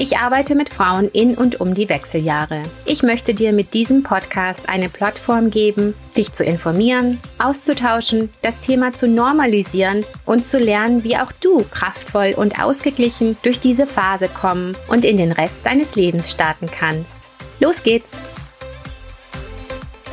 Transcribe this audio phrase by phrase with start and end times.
[0.00, 2.62] Ich arbeite mit Frauen in und um die Wechseljahre.
[2.84, 8.92] Ich möchte dir mit diesem Podcast eine Plattform geben, dich zu informieren, auszutauschen, das Thema
[8.92, 14.76] zu normalisieren und zu lernen, wie auch du kraftvoll und ausgeglichen durch diese Phase kommen
[14.86, 17.28] und in den Rest deines Lebens starten kannst.
[17.58, 18.20] Los geht's!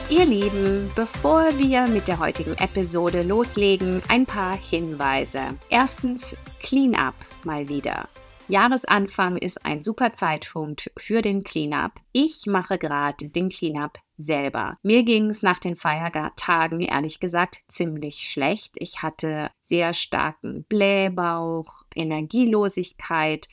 [0.09, 5.41] Ihr Lieben, bevor wir mit der heutigen Episode loslegen, ein paar Hinweise.
[5.69, 8.07] Erstens, Clean Up mal wieder.
[8.47, 11.93] Jahresanfang ist ein super Zeitpunkt für den Cleanup.
[12.11, 14.77] Ich mache gerade den Cleanup selber.
[14.83, 18.73] Mir ging es nach den Feiertagen ehrlich gesagt ziemlich schlecht.
[18.75, 23.47] Ich hatte sehr starken Blähbauch, Energielosigkeit,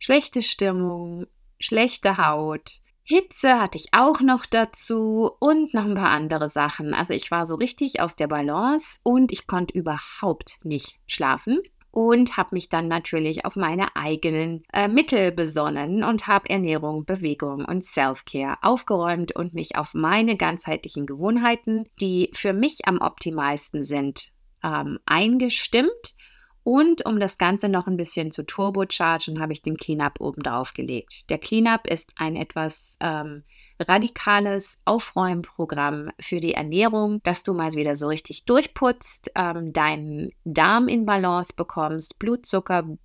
[0.00, 1.26] schlechte Stimmung,
[1.60, 2.80] schlechte Haut.
[3.04, 6.94] Hitze hatte ich auch noch dazu und noch ein paar andere Sachen.
[6.94, 11.60] Also ich war so richtig aus der Balance und ich konnte überhaupt nicht schlafen
[11.92, 17.66] und habe mich dann natürlich auf meine eigenen äh, Mittel besonnen und habe Ernährung, Bewegung
[17.66, 24.32] und Self-Care aufgeräumt und mich auf meine ganzheitlichen Gewohnheiten, die für mich am optimalsten sind,
[24.64, 26.16] ähm, eingestimmt.
[26.64, 30.72] Und um das Ganze noch ein bisschen zu turbochargen, habe ich den Cleanup oben drauf
[30.72, 31.28] gelegt.
[31.28, 33.44] Der Cleanup ist ein etwas ähm,
[33.88, 40.88] radikales Aufräumprogramm für die Ernährung, dass du mal wieder so richtig durchputzt, ähm, deinen Darm
[40.88, 42.96] in Balance bekommst, Blutzucker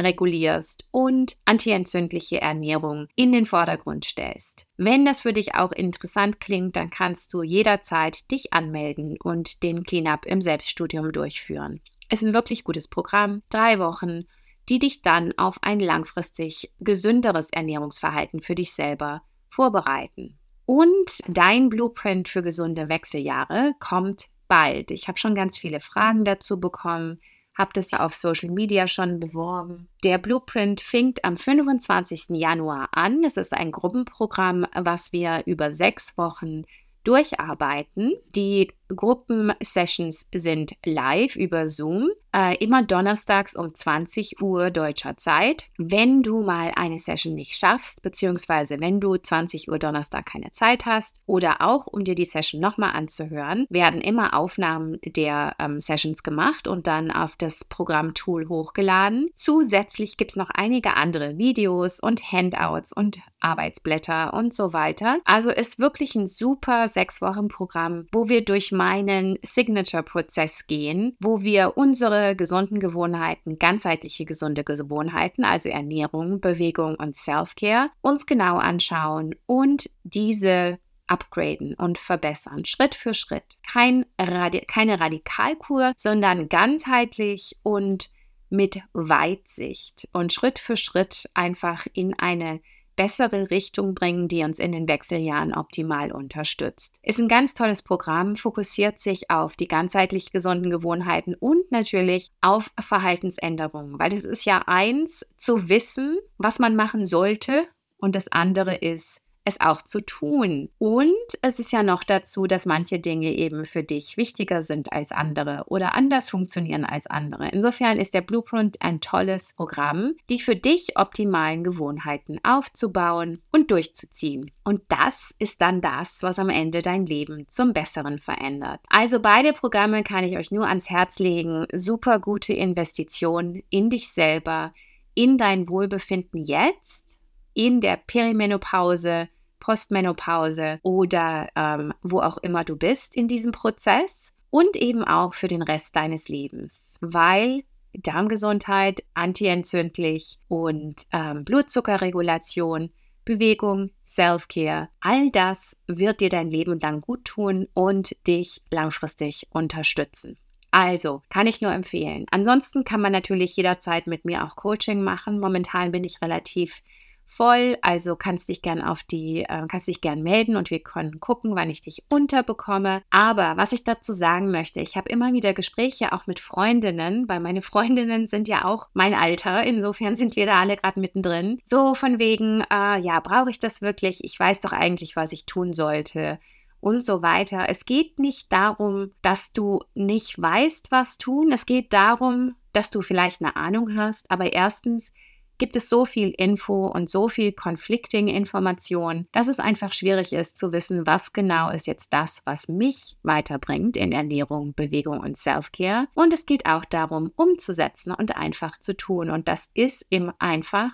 [0.00, 4.66] regulierst und antientzündliche Ernährung in den Vordergrund stellst.
[4.76, 9.82] Wenn das für dich auch interessant klingt, dann kannst du jederzeit dich anmelden und den
[9.82, 11.80] Cleanup im Selbststudium durchführen.
[12.08, 14.24] Es ist ein wirklich gutes Programm, drei Wochen,
[14.68, 20.38] die dich dann auf ein langfristig gesünderes Ernährungsverhalten für dich selber vorbereiten.
[20.66, 24.90] Und dein Blueprint für gesunde Wechseljahre kommt bald.
[24.90, 27.20] Ich habe schon ganz viele Fragen dazu bekommen,
[27.56, 29.88] habe das auf Social Media schon beworben.
[30.04, 32.38] Der Blueprint fängt am 25.
[32.38, 33.24] Januar an.
[33.24, 36.62] Es ist ein Gruppenprogramm, was wir über sechs Wochen
[37.02, 38.14] durcharbeiten.
[38.36, 45.64] Die Gruppensessions sind live über Zoom, äh, immer donnerstags um 20 Uhr deutscher Zeit.
[45.76, 50.86] Wenn du mal eine Session nicht schaffst, beziehungsweise wenn du 20 Uhr Donnerstag keine Zeit
[50.86, 56.22] hast oder auch um dir die Session nochmal anzuhören, werden immer Aufnahmen der ähm, Sessions
[56.22, 59.30] gemacht und dann auf das Programmtool hochgeladen.
[59.34, 65.18] Zusätzlich gibt es noch einige andere Videos und Handouts und Arbeitsblätter und so weiter.
[65.24, 71.42] Also ist wirklich ein super sechs Wochen Programm, wo wir durch meinen Signature-Prozess gehen, wo
[71.42, 79.34] wir unsere gesunden Gewohnheiten, ganzheitliche gesunde Gewohnheiten, also Ernährung, Bewegung und Self-Care, uns genau anschauen
[79.46, 80.78] und diese
[81.08, 83.58] upgraden und verbessern, Schritt für Schritt.
[83.66, 88.10] Kein Radi keine Radikalkur, sondern ganzheitlich und
[88.50, 92.60] mit Weitsicht und Schritt für Schritt einfach in eine
[92.98, 96.92] bessere Richtung bringen, die uns in den Wechseljahren optimal unterstützt.
[97.00, 102.72] Ist ein ganz tolles Programm, fokussiert sich auf die ganzheitlich gesunden Gewohnheiten und natürlich auf
[102.78, 108.74] Verhaltensänderungen, weil es ist ja eins zu wissen, was man machen sollte und das andere
[108.74, 110.68] ist, es auch zu tun.
[110.78, 115.10] Und es ist ja noch dazu, dass manche Dinge eben für dich wichtiger sind als
[115.10, 117.48] andere oder anders funktionieren als andere.
[117.48, 124.50] Insofern ist der Blueprint ein tolles Programm, die für dich optimalen Gewohnheiten aufzubauen und durchzuziehen.
[124.62, 128.80] Und das ist dann das, was am Ende dein Leben zum Besseren verändert.
[128.88, 131.66] Also beide Programme kann ich euch nur ans Herz legen.
[131.72, 134.72] Super gute Investition in dich selber,
[135.14, 137.18] in dein Wohlbefinden jetzt,
[137.54, 139.28] in der Perimenopause,
[139.60, 145.48] Postmenopause oder ähm, wo auch immer du bist in diesem Prozess und eben auch für
[145.48, 152.90] den Rest deines Lebens, weil Darmgesundheit, antientzündlich und ähm, Blutzuckerregulation,
[153.24, 160.38] Bewegung, Self-Care, all das wird dir dein Leben lang gut tun und dich langfristig unterstützen.
[160.70, 162.26] Also, kann ich nur empfehlen.
[162.30, 165.40] Ansonsten kann man natürlich jederzeit mit mir auch Coaching machen.
[165.40, 166.82] Momentan bin ich relativ
[167.28, 171.20] voll, also kannst dich gern auf die, äh, kannst dich gern melden und wir können
[171.20, 173.02] gucken, wann ich dich unterbekomme.
[173.10, 177.40] Aber was ich dazu sagen möchte, ich habe immer wieder Gespräche auch mit Freundinnen, weil
[177.40, 181.60] meine Freundinnen sind ja auch mein Alter, insofern sind wir da alle gerade mittendrin.
[181.66, 184.24] So von wegen, äh, ja, brauche ich das wirklich?
[184.24, 186.38] Ich weiß doch eigentlich, was ich tun sollte
[186.80, 187.66] und so weiter.
[187.68, 191.52] Es geht nicht darum, dass du nicht weißt, was tun.
[191.52, 195.12] Es geht darum, dass du vielleicht eine Ahnung hast, aber erstens
[195.58, 200.56] gibt es so viel Info und so viel conflicting Information, dass es einfach schwierig ist
[200.56, 206.06] zu wissen, was genau ist jetzt das, was mich weiterbringt in Ernährung, Bewegung und Self-Care.
[206.14, 209.30] Und es geht auch darum, umzusetzen und einfach zu tun.
[209.30, 210.90] Und das ist im einfach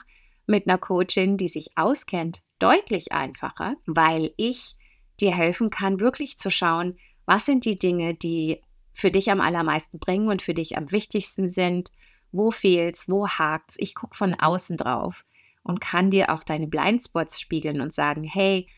[0.47, 4.77] mit einer Coachin, die sich auskennt, deutlich einfacher, weil ich
[5.21, 6.97] dir helfen kann, wirklich zu schauen,
[7.27, 8.61] was sind die Dinge, die
[8.93, 11.91] für dich am allermeisten bringen und für dich am wichtigsten sind
[12.35, 13.77] wo fehlt's, wo hakt's.
[13.79, 15.25] Ich gucke von außen drauf
[15.63, 18.69] und kann dir auch deine Blindspots spiegeln und sagen, hey,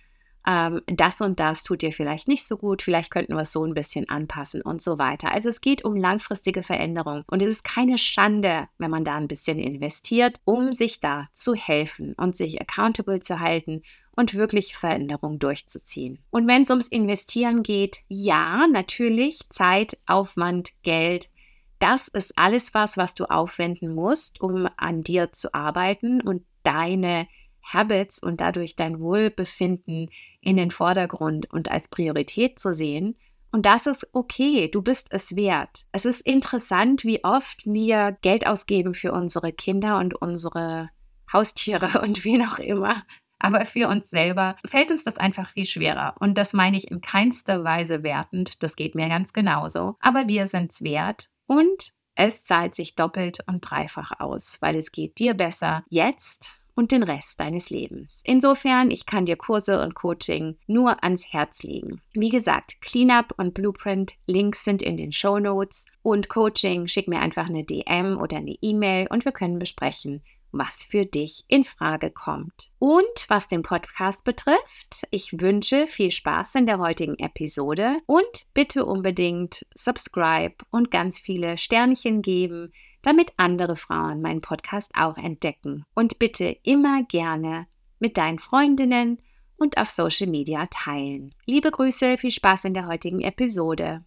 [0.47, 3.65] ähm, das und das tut dir vielleicht nicht so gut, vielleicht könnten wir es so
[3.65, 5.33] ein bisschen anpassen und so weiter.
[5.33, 9.29] Also es geht um langfristige Veränderung und es ist keine Schande, wenn man da ein
[9.29, 13.83] bisschen investiert, um sich da zu helfen und sich accountable zu halten
[14.15, 16.21] und wirklich Veränderung durchzuziehen.
[16.31, 21.29] Und wenn es ums Investieren geht, ja, natürlich Zeit, Aufwand, Geld,
[21.79, 27.29] das ist alles was, was du aufwenden musst, um an dir zu arbeiten und deine
[27.63, 33.17] Habits und dadurch dein Wohlbefinden in den Vordergrund und als Priorität zu sehen.
[33.53, 35.87] Und das ist okay, du bist es wert.
[35.93, 40.91] Es ist interessant, wie oft wir Geld ausgeben für unsere Kinder und unsere
[41.33, 43.03] Haustiere und wen auch immer.
[43.39, 46.15] Aber für uns selber fällt uns das einfach viel schwerer.
[46.21, 48.63] Und das meine ich in keinster Weise wertend.
[48.63, 49.97] Das geht mir ganz genauso.
[50.01, 54.91] Aber wir sind es wert und es zahlt sich doppelt und dreifach aus, weil es
[54.91, 58.21] geht dir besser jetzt und den Rest deines Lebens.
[58.25, 62.01] Insofern, ich kann dir Kurse und Coaching nur ans Herz legen.
[62.13, 67.21] Wie gesagt, Cleanup und Blueprint, Links sind in den Show Notes und Coaching, schick mir
[67.21, 70.23] einfach eine DM oder eine E-Mail und wir können besprechen,
[70.53, 72.71] was für dich in Frage kommt.
[72.79, 78.85] Und was den Podcast betrifft, ich wünsche viel Spaß in der heutigen Episode und bitte
[78.85, 82.73] unbedingt subscribe und ganz viele Sternchen geben,
[83.03, 85.85] damit andere Frauen meinen Podcast auch entdecken.
[85.95, 87.67] Und bitte immer gerne
[87.99, 89.23] mit deinen Freundinnen
[89.57, 91.35] und auf Social Media teilen.
[91.47, 94.05] Liebe Grüße, viel Spaß in der heutigen Episode.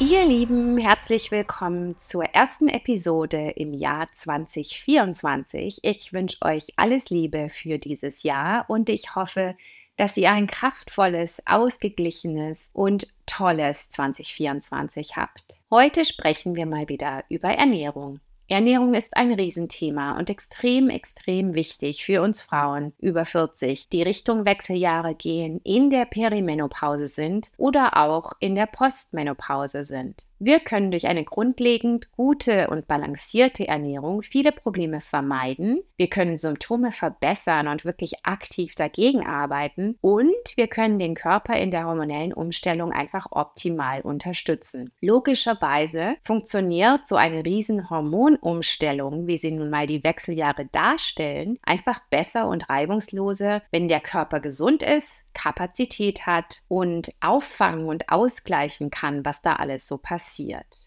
[0.00, 5.78] Ihr Lieben, herzlich willkommen zur ersten Episode im Jahr 2024.
[5.82, 9.56] Ich wünsche euch alles Liebe für dieses Jahr und ich hoffe,
[9.96, 15.60] dass ihr ein kraftvolles, ausgeglichenes und tolles 2024 habt.
[15.70, 18.18] Heute sprechen wir mal wieder über Ernährung.
[18.46, 24.44] Ernährung ist ein Riesenthema und extrem, extrem wichtig für uns Frauen über 40, die Richtung
[24.44, 30.26] Wechseljahre gehen, in der Perimenopause sind oder auch in der Postmenopause sind.
[30.46, 35.80] Wir können durch eine grundlegend gute und balancierte Ernährung viele Probleme vermeiden.
[35.96, 39.96] Wir können Symptome verbessern und wirklich aktiv dagegen arbeiten.
[40.02, 44.92] Und wir können den Körper in der hormonellen Umstellung einfach optimal unterstützen.
[45.00, 52.48] Logischerweise funktioniert so eine riesen Hormonumstellung, wie sie nun mal die Wechseljahre darstellen, einfach besser
[52.48, 59.40] und reibungsloser, wenn der Körper gesund ist, Kapazität hat und auffangen und ausgleichen kann, was
[59.40, 60.33] da alles so passiert.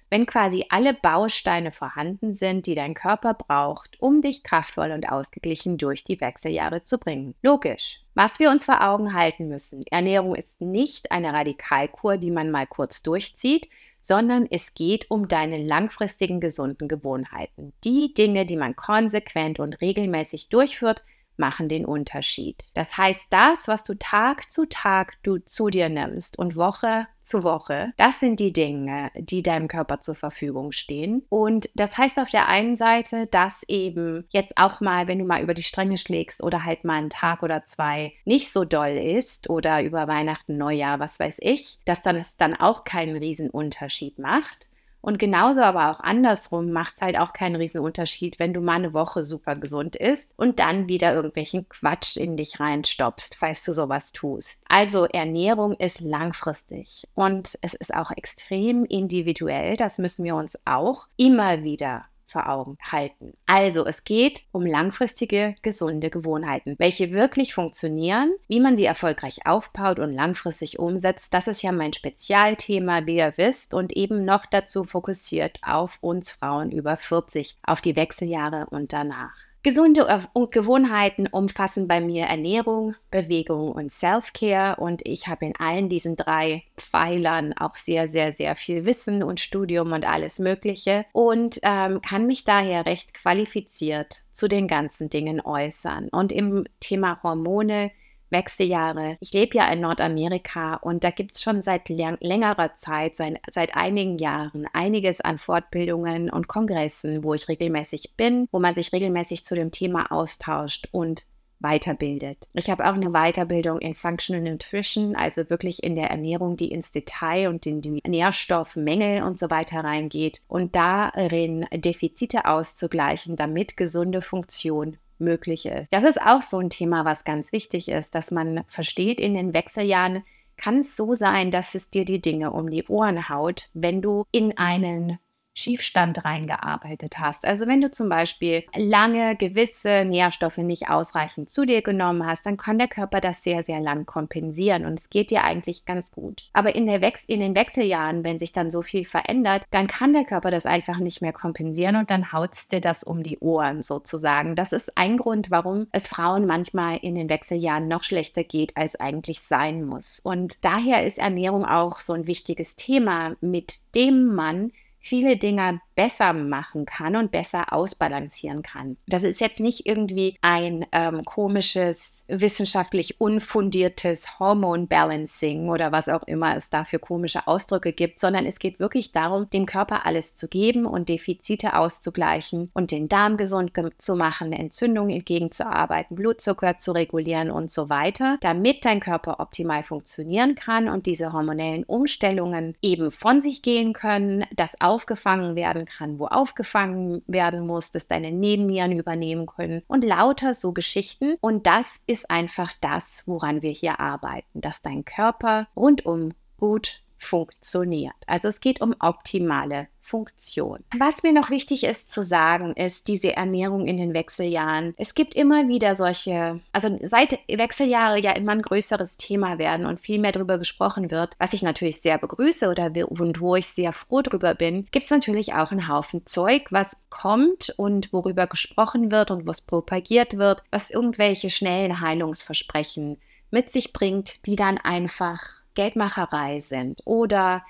[0.09, 5.77] Wenn quasi alle Bausteine vorhanden sind, die dein Körper braucht, um dich kraftvoll und ausgeglichen
[5.77, 7.35] durch die Wechseljahre zu bringen.
[7.41, 8.01] Logisch.
[8.15, 12.67] Was wir uns vor Augen halten müssen, Ernährung ist nicht eine Radikalkur, die man mal
[12.67, 13.69] kurz durchzieht,
[14.01, 17.73] sondern es geht um deine langfristigen gesunden Gewohnheiten.
[17.83, 21.03] Die Dinge, die man konsequent und regelmäßig durchführt,
[21.39, 22.65] machen den Unterschied.
[22.73, 27.43] Das heißt, das, was du Tag zu Tag du zu dir nimmst und Woche zu
[27.43, 31.25] Woche, das sind die Dinge, die deinem Körper zur Verfügung stehen.
[31.29, 35.43] Und das heißt auf der einen Seite, dass eben jetzt auch mal, wenn du mal
[35.43, 39.49] über die Stränge schlägst oder halt mal einen Tag oder zwei nicht so doll ist
[39.49, 44.19] oder über Weihnachten, Neujahr, was weiß ich, dass dann es dann auch keinen riesen Unterschied
[44.19, 44.66] macht.
[45.01, 48.73] Und genauso aber auch andersrum macht es halt auch keinen riesen Unterschied, wenn du mal
[48.73, 53.73] eine Woche super gesund isst und dann wieder irgendwelchen Quatsch in dich reinstopfst, falls du
[53.73, 54.61] sowas tust.
[54.67, 59.77] Also Ernährung ist langfristig und es ist auch extrem individuell.
[59.77, 63.33] Das müssen wir uns auch immer wieder vor Augen halten.
[63.45, 69.99] Also es geht um langfristige, gesunde Gewohnheiten, welche wirklich funktionieren, wie man sie erfolgreich aufbaut
[69.99, 71.33] und langfristig umsetzt.
[71.33, 76.33] Das ist ja mein Spezialthema, wie ihr wisst, und eben noch dazu fokussiert auf uns
[76.33, 79.46] Frauen über 40, auf die Wechseljahre und danach.
[79.67, 80.07] Gesunde
[80.49, 86.63] Gewohnheiten umfassen bei mir Ernährung, Bewegung und Self-Care und ich habe in allen diesen drei
[86.77, 92.27] Pfeilern auch sehr, sehr, sehr viel Wissen und Studium und alles Mögliche und ähm, kann
[92.27, 96.07] mich daher recht qualifiziert zu den ganzen Dingen äußern.
[96.13, 97.91] Und im Thema Hormone
[98.29, 99.17] Wechseljahre.
[99.19, 103.75] Ich lebe ja in Nordamerika und da gibt es schon seit längerer Zeit, seit, seit
[103.75, 109.45] einigen Jahren, einiges an Fortbildungen und Kongressen, wo ich regelmäßig bin, wo man sich regelmäßig
[109.45, 111.25] zu dem Thema austauscht und
[111.59, 112.47] weiterbildet.
[112.53, 116.91] Ich habe auch eine Weiterbildung in Functional Nutrition, also wirklich in der Ernährung, die ins
[116.91, 124.21] Detail und in die Nährstoffmängel und so weiter reingeht und darin Defizite auszugleichen, damit gesunde
[124.21, 125.91] Funktion möglich ist.
[125.91, 129.53] Das ist auch so ein Thema, was ganz wichtig ist, dass man versteht, in den
[129.53, 130.23] Wechseljahren
[130.57, 134.25] kann es so sein, dass es dir die Dinge um die Ohren haut, wenn du
[134.31, 135.19] in einen
[135.57, 137.45] Schiefstand reingearbeitet hast.
[137.45, 142.57] Also wenn du zum Beispiel lange gewisse Nährstoffe nicht ausreichend zu dir genommen hast, dann
[142.57, 146.43] kann der Körper das sehr, sehr lang kompensieren und es geht dir eigentlich ganz gut.
[146.53, 150.13] Aber in, der Wech in den Wechseljahren, wenn sich dann so viel verändert, dann kann
[150.13, 153.81] der Körper das einfach nicht mehr kompensieren und dann haut dir das um die Ohren
[153.81, 154.55] sozusagen.
[154.55, 158.95] Das ist ein Grund, warum es Frauen manchmal in den Wechseljahren noch schlechter geht, als
[158.99, 160.19] eigentlich sein muss.
[160.19, 164.71] Und daher ist Ernährung auch so ein wichtiges Thema, mit dem man
[165.07, 168.97] viele Dinge besser machen kann und besser ausbalancieren kann.
[169.07, 176.55] Das ist jetzt nicht irgendwie ein ähm, komisches, wissenschaftlich unfundiertes Hormon-Balancing oder was auch immer
[176.55, 180.47] es da für komische Ausdrücke gibt, sondern es geht wirklich darum, dem Körper alles zu
[180.47, 187.49] geben und Defizite auszugleichen und den Darm gesund zu machen, Entzündungen entgegenzuarbeiten, Blutzucker zu regulieren
[187.49, 193.41] und so weiter, damit dein Körper optimal funktionieren kann und diese hormonellen Umstellungen eben von
[193.41, 199.45] sich gehen können, dass aufgefangen werden kann, wo aufgefangen werden muss, dass deine Nebennieren übernehmen
[199.45, 201.37] können und lauter so Geschichten.
[201.41, 208.15] Und das ist einfach das, woran wir hier arbeiten, dass dein Körper rundum gut funktioniert.
[208.25, 210.85] Also es geht um optimale Funktion.
[210.97, 214.93] Was mir noch wichtig ist zu sagen, ist diese Ernährung in den Wechseljahren.
[214.97, 219.99] Es gibt immer wieder solche, also seit Wechseljahre ja immer ein größeres Thema werden und
[219.99, 223.91] viel mehr darüber gesprochen wird, was ich natürlich sehr begrüße oder und wo ich sehr
[223.91, 229.11] froh drüber bin, gibt es natürlich auch einen Haufen Zeug, was kommt und worüber gesprochen
[229.11, 233.17] wird und was propagiert wird, was irgendwelche schnellen Heilungsversprechen
[233.51, 235.41] mit sich bringt, die dann einfach
[235.77, 237.63] Geldmacherei sind oder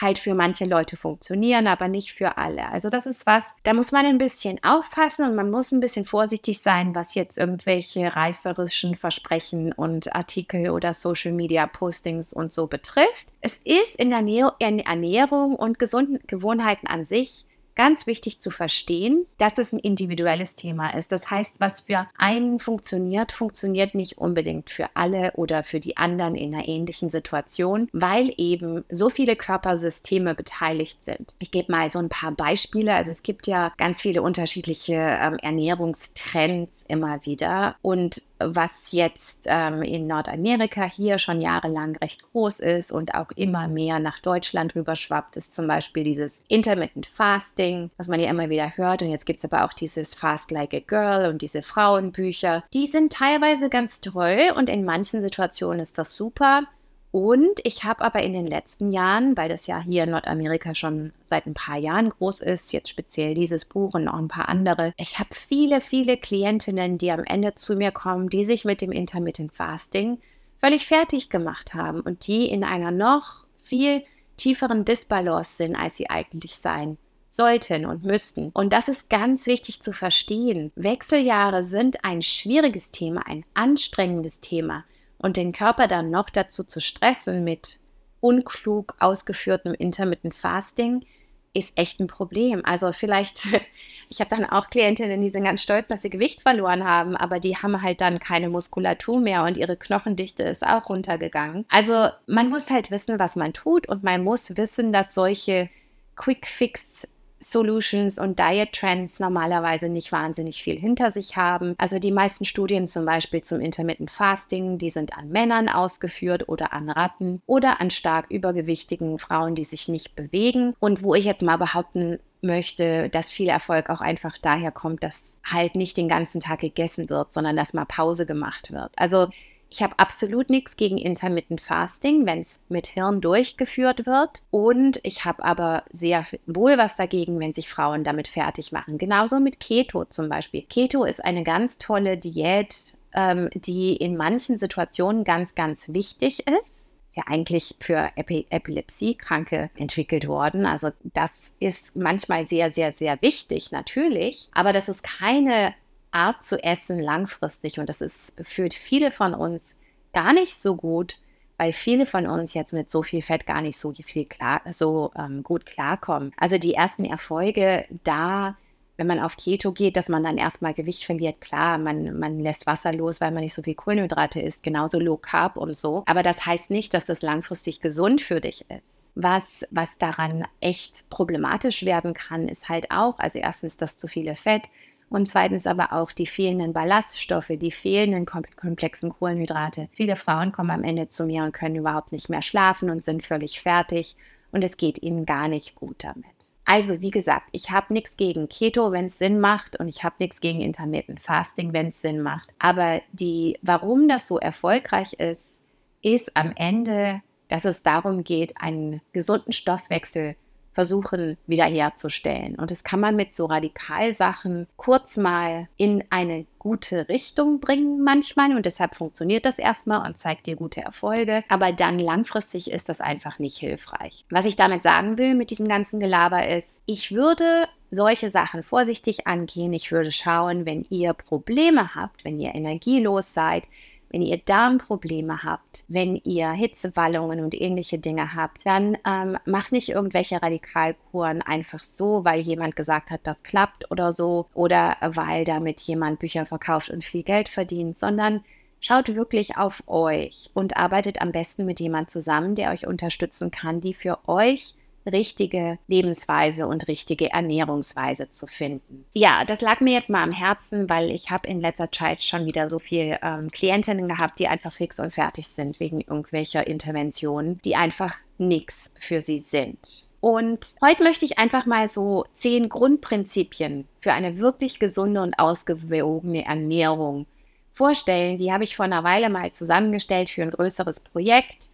[0.00, 2.70] halt für manche Leute funktionieren, aber nicht für alle.
[2.70, 6.06] Also das ist was, da muss man ein bisschen aufpassen und man muss ein bisschen
[6.06, 12.66] vorsichtig sein, was jetzt irgendwelche reißerischen Versprechen und Artikel oder Social Media Postings und so
[12.66, 13.34] betrifft.
[13.42, 17.44] Es ist in der Ernährung und gesunden Gewohnheiten an sich
[17.80, 21.12] ganz wichtig zu verstehen, dass es ein individuelles Thema ist.
[21.12, 26.34] Das heißt, was für einen funktioniert, funktioniert nicht unbedingt für alle oder für die anderen
[26.34, 31.32] in einer ähnlichen Situation, weil eben so viele Körpersysteme beteiligt sind.
[31.38, 32.92] Ich gebe mal so ein paar Beispiele.
[32.92, 37.76] Also es gibt ja ganz viele unterschiedliche ähm, Ernährungstrends immer wieder.
[37.80, 43.68] Und was jetzt ähm, in Nordamerika hier schon jahrelang recht groß ist und auch immer
[43.68, 48.76] mehr nach Deutschland rüberschwappt, ist zum Beispiel dieses Intermittent Fasting, was man ja immer wieder
[48.76, 49.02] hört.
[49.02, 52.64] Und jetzt gibt es aber auch dieses Fast Like a Girl und diese Frauenbücher.
[52.72, 56.64] Die sind teilweise ganz toll und in manchen Situationen ist das super.
[57.12, 61.12] Und ich habe aber in den letzten Jahren, weil das ja hier in Nordamerika schon
[61.24, 64.92] seit ein paar Jahren groß ist, jetzt speziell dieses Buch und noch ein paar andere,
[64.96, 68.92] ich habe viele, viele Klientinnen, die am Ende zu mir kommen, die sich mit dem
[68.92, 70.18] Intermittent Fasting
[70.60, 74.04] völlig fertig gemacht haben und die in einer noch viel
[74.36, 76.96] tieferen Disbalance sind, als sie eigentlich sein
[77.28, 78.50] sollten und müssten.
[78.54, 80.72] Und das ist ganz wichtig zu verstehen.
[80.76, 84.84] Wechseljahre sind ein schwieriges Thema, ein anstrengendes Thema
[85.20, 87.78] und den Körper dann noch dazu zu stressen mit
[88.20, 91.04] unklug ausgeführtem Intermittent Fasting,
[91.52, 92.62] ist echt ein Problem.
[92.64, 93.42] Also vielleicht,
[94.08, 97.40] ich habe dann auch Klientinnen, die sind ganz stolz, dass sie Gewicht verloren haben, aber
[97.40, 101.64] die haben halt dann keine Muskulatur mehr und ihre Knochendichte ist auch runtergegangen.
[101.68, 105.68] Also man muss halt wissen, was man tut und man muss wissen, dass solche
[106.16, 107.08] Quick Fix
[107.40, 111.74] Solutions und Diet Trends normalerweise nicht wahnsinnig viel hinter sich haben.
[111.78, 116.72] Also die meisten Studien zum Beispiel zum Intermittent Fasting, die sind an Männern ausgeführt oder
[116.72, 120.74] an Ratten oder an stark übergewichtigen Frauen, die sich nicht bewegen.
[120.78, 125.36] Und wo ich jetzt mal behaupten möchte, dass viel Erfolg auch einfach daher kommt, dass
[125.44, 128.92] halt nicht den ganzen Tag gegessen wird, sondern dass mal Pause gemacht wird.
[128.96, 129.28] Also
[129.70, 134.42] ich habe absolut nichts gegen Intermittent Fasting, wenn es mit Hirn durchgeführt wird.
[134.50, 138.98] Und ich habe aber sehr wohl was dagegen, wenn sich Frauen damit fertig machen.
[138.98, 140.62] Genauso mit Keto zum Beispiel.
[140.62, 146.90] Keto ist eine ganz tolle Diät, ähm, die in manchen Situationen ganz, ganz wichtig ist
[147.10, 150.64] ist ja eigentlich für Epi Epilepsiekranke entwickelt worden.
[150.64, 154.48] Also das ist manchmal sehr, sehr, sehr wichtig, natürlich.
[154.52, 155.74] Aber das ist keine
[156.12, 157.78] Art zu essen langfristig.
[157.78, 159.76] Und das ist für viele von uns
[160.12, 161.18] gar nicht so gut,
[161.56, 165.12] weil viele von uns jetzt mit so viel Fett gar nicht so viel klar, so
[165.16, 166.32] ähm, gut klarkommen.
[166.36, 168.56] Also die ersten Erfolge da
[169.00, 171.40] wenn man auf Keto geht, dass man dann erstmal Gewicht verliert.
[171.40, 175.16] Klar, man, man lässt Wasser los, weil man nicht so viel Kohlenhydrate isst, genauso Low
[175.16, 176.02] Carb und so.
[176.04, 179.06] Aber das heißt nicht, dass das langfristig gesund für dich ist.
[179.14, 184.36] Was, was daran echt problematisch werden kann, ist halt auch, also erstens das zu viele
[184.36, 184.64] Fett,
[185.10, 189.88] und zweitens aber auch die fehlenden Ballaststoffe, die fehlenden komplexen Kohlenhydrate.
[189.92, 193.24] Viele Frauen kommen am Ende zu mir und können überhaupt nicht mehr schlafen und sind
[193.24, 194.16] völlig fertig
[194.52, 196.24] und es geht ihnen gar nicht gut damit.
[196.64, 200.14] Also, wie gesagt, ich habe nichts gegen Keto, wenn es Sinn macht, und ich habe
[200.20, 202.54] nichts gegen Intermittent Fasting, wenn es Sinn macht.
[202.60, 205.58] Aber die, warum das so erfolgreich ist,
[206.00, 210.36] ist am Ende, dass es darum geht, einen gesunden Stoffwechsel
[210.72, 212.54] versuchen wiederherzustellen.
[212.56, 218.54] Und das kann man mit so Radikalsachen kurz mal in eine gute Richtung bringen manchmal
[218.54, 223.00] und deshalb funktioniert das erstmal und zeigt dir gute Erfolge, aber dann langfristig ist das
[223.00, 224.26] einfach nicht hilfreich.
[224.30, 229.26] Was ich damit sagen will mit diesem ganzen Gelaber ist, ich würde solche Sachen vorsichtig
[229.26, 229.72] angehen.
[229.72, 233.64] Ich würde schauen, wenn ihr Probleme habt, wenn ihr energielos seid,
[234.10, 239.88] wenn ihr Darmprobleme habt, wenn ihr Hitzewallungen und ähnliche Dinge habt, dann ähm, macht nicht
[239.88, 245.80] irgendwelche Radikalkuren einfach so, weil jemand gesagt hat, das klappt oder so, oder weil damit
[245.82, 248.42] jemand Bücher verkauft und viel Geld verdient, sondern
[248.82, 253.82] Schaut wirklich auf euch und arbeitet am besten mit jemand zusammen, der euch unterstützen kann,
[253.82, 254.74] die für euch
[255.06, 259.04] richtige Lebensweise und richtige Ernährungsweise zu finden.
[259.12, 262.46] Ja, das lag mir jetzt mal am Herzen, weil ich habe in letzter Zeit schon
[262.46, 267.60] wieder so viele ähm, Klientinnen gehabt, die einfach fix und fertig sind wegen irgendwelcher Interventionen,
[267.64, 270.08] die einfach nichts für sie sind.
[270.20, 276.44] Und heute möchte ich einfach mal so zehn Grundprinzipien für eine wirklich gesunde und ausgewogene
[276.44, 277.26] Ernährung
[277.72, 278.38] vorstellen.
[278.38, 281.68] Die habe ich vor einer Weile mal zusammengestellt für ein größeres Projekt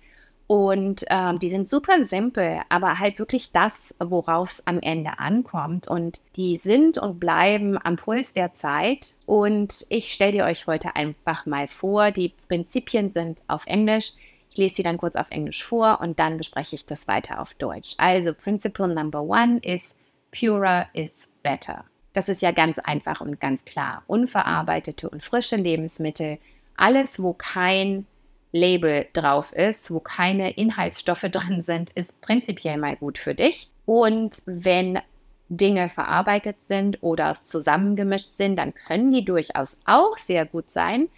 [0.46, 5.88] und ähm, die sind super simpel, aber halt wirklich das, worauf es am Ende ankommt.
[5.88, 9.14] Und die sind und bleiben am Puls der Zeit.
[9.26, 12.12] Und ich stelle dir euch heute einfach mal vor.
[12.12, 14.12] Die Prinzipien sind auf Englisch.
[14.50, 17.54] Ich lese sie dann kurz auf Englisch vor und dann bespreche ich das weiter auf
[17.54, 17.94] Deutsch.
[17.99, 19.97] Also, Principle Number One ist
[20.30, 21.84] Purer is better.
[22.12, 24.04] Das ist ja ganz einfach und ganz klar.
[24.06, 26.38] Unverarbeitete und frische Lebensmittel,
[26.76, 28.06] alles, wo kein
[28.56, 33.69] Label drauf ist, wo keine Inhaltsstoffe drin sind, ist prinzipiell mal gut für dich.
[33.84, 34.99] Und wenn
[35.49, 41.08] Dinge verarbeitet sind oder zusammengemischt sind, dann können die durchaus auch sehr gut sein.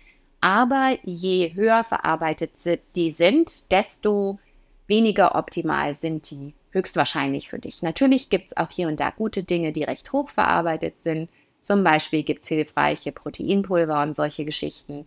[0.41, 2.53] Aber je höher verarbeitet
[2.95, 4.39] die sind, desto
[4.87, 7.83] weniger optimal sind die höchstwahrscheinlich für dich.
[7.83, 11.29] Natürlich gibt es auch hier und da gute Dinge, die recht hoch verarbeitet sind.
[11.61, 15.07] Zum Beispiel gibt es hilfreiche Proteinpulver und solche Geschichten.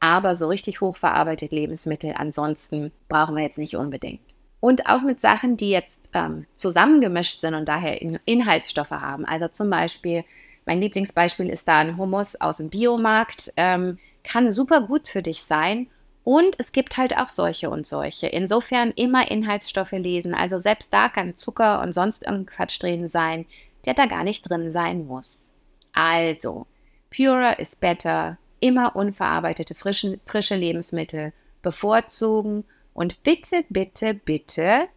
[0.00, 4.20] Aber so richtig hochverarbeitet Lebensmittel ansonsten brauchen wir jetzt nicht unbedingt.
[4.60, 9.24] Und auch mit Sachen, die jetzt ähm, zusammengemischt sind und daher in Inhaltsstoffe haben.
[9.24, 10.24] Also zum Beispiel,
[10.64, 13.52] mein Lieblingsbeispiel ist da ein Hummus aus dem Biomarkt.
[13.56, 15.88] Ähm, kann super gut für dich sein.
[16.24, 18.26] Und es gibt halt auch solche und solche.
[18.26, 20.34] Insofern immer Inhaltsstoffe lesen.
[20.34, 23.46] Also selbst da kann Zucker und sonst irgendein Quatsch drin sein,
[23.84, 25.48] der da gar nicht drin sein muss.
[25.92, 26.66] Also,
[27.14, 34.88] purer is better immer unverarbeitete frischen, frische Lebensmittel bevorzugen und bitte, bitte, bitte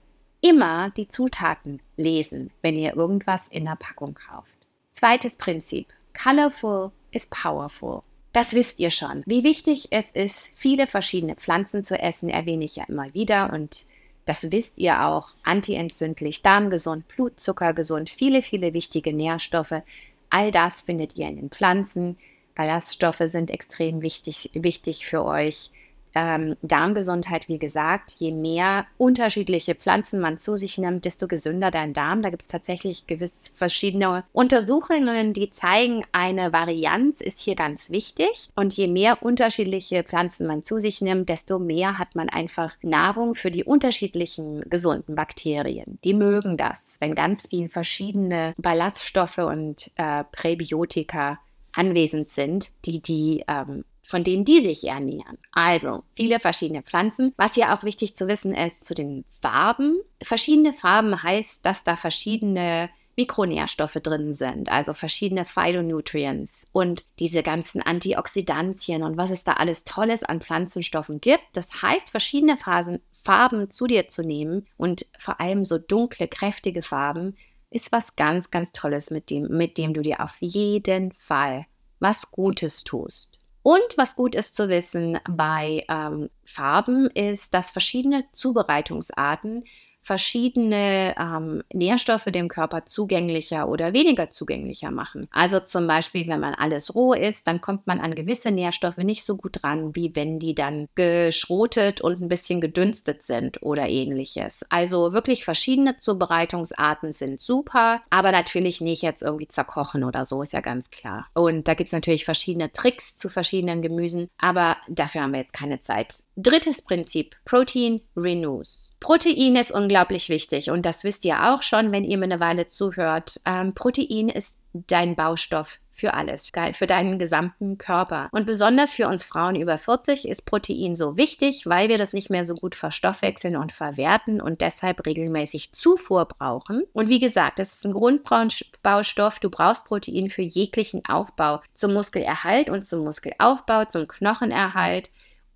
[0.42, 4.52] immer die Zutaten lesen, wenn ihr irgendwas in der Packung kauft.
[4.92, 5.88] Zweites Prinzip.
[6.22, 8.02] Colorful is powerful.
[8.32, 9.24] Das wisst ihr schon.
[9.26, 13.86] Wie wichtig es ist, viele verschiedene Pflanzen zu essen, erwähne ich ja immer wieder und
[14.26, 15.34] das wisst ihr auch.
[15.44, 19.82] Antientzündlich, darmgesund, Blutzuckergesund, viele, viele wichtige Nährstoffe.
[20.30, 22.18] All das findet ihr in den Pflanzen.
[22.60, 25.72] Ballaststoffe sind extrem wichtig, wichtig für euch.
[26.14, 31.94] Ähm, Darmgesundheit, wie gesagt, je mehr unterschiedliche Pflanzen man zu sich nimmt, desto gesünder dein
[31.94, 32.22] Darm.
[32.22, 38.50] Da gibt es tatsächlich gewiss verschiedene Untersuchungen, die zeigen, eine Varianz ist hier ganz wichtig.
[38.56, 43.36] Und je mehr unterschiedliche Pflanzen man zu sich nimmt, desto mehr hat man einfach Nahrung
[43.36, 45.98] für die unterschiedlichen gesunden Bakterien.
[46.04, 51.40] Die mögen das, wenn ganz viele verschiedene Ballaststoffe und äh, Präbiotika
[51.74, 55.38] anwesend sind, die die ähm, von denen die sich ernähren.
[55.52, 57.32] Also viele verschiedene Pflanzen.
[57.38, 60.00] Was hier auch wichtig zu wissen ist zu den Farben.
[60.24, 67.82] Verschiedene Farben heißt, dass da verschiedene Mikronährstoffe drin sind, also verschiedene Phytonutrients und diese ganzen
[67.82, 71.44] Antioxidantien und was es da alles Tolles an Pflanzenstoffen gibt.
[71.52, 76.82] Das heißt, verschiedene Phasen, Farben zu dir zu nehmen und vor allem so dunkle, kräftige
[76.82, 77.36] Farben
[77.72, 81.66] ist was ganz, ganz Tolles, mit dem, mit dem du dir auf jeden Fall
[82.00, 83.40] was Gutes tust.
[83.62, 89.66] Und was gut ist zu wissen bei ähm, Farben ist, dass verschiedene Zubereitungsarten
[90.02, 95.28] verschiedene ähm, Nährstoffe dem Körper zugänglicher oder weniger zugänglicher machen.
[95.32, 99.24] Also zum Beispiel, wenn man alles roh isst, dann kommt man an gewisse Nährstoffe nicht
[99.24, 104.66] so gut ran, wie wenn die dann geschrotet und ein bisschen gedünstet sind oder ähnliches.
[104.70, 110.54] Also wirklich verschiedene Zubereitungsarten sind super, aber natürlich nicht jetzt irgendwie zerkochen oder so, ist
[110.54, 111.28] ja ganz klar.
[111.34, 115.54] Und da gibt es natürlich verschiedene Tricks zu verschiedenen Gemüsen, aber dafür haben wir jetzt
[115.54, 116.18] keine Zeit.
[116.42, 118.94] Drittes Prinzip, Protein Renews.
[119.02, 122.68] Protein ist unglaublich wichtig und das wisst ihr auch schon, wenn ihr mir eine Weile
[122.68, 123.42] zuhört.
[123.44, 128.30] Ähm, Protein ist dein Baustoff für alles, für deinen gesamten Körper.
[128.32, 132.30] Und besonders für uns Frauen über 40 ist Protein so wichtig, weil wir das nicht
[132.30, 136.84] mehr so gut verstoffwechseln und verwerten und deshalb regelmäßig Zufuhr brauchen.
[136.94, 139.40] Und wie gesagt, das ist ein Grundbaustoff.
[139.40, 145.10] Du brauchst Protein für jeglichen Aufbau, zum Muskelerhalt und zum Muskelaufbau, zum Knochenerhalt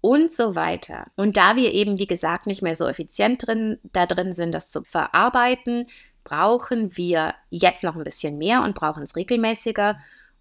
[0.03, 1.07] und so weiter.
[1.15, 4.69] Und da wir eben, wie gesagt, nicht mehr so effizient drin, da drin sind, das
[4.69, 5.87] zu verarbeiten,
[6.25, 9.97] brauchen wir jetzt noch ein bisschen mehr und brauchen es regelmäßiger.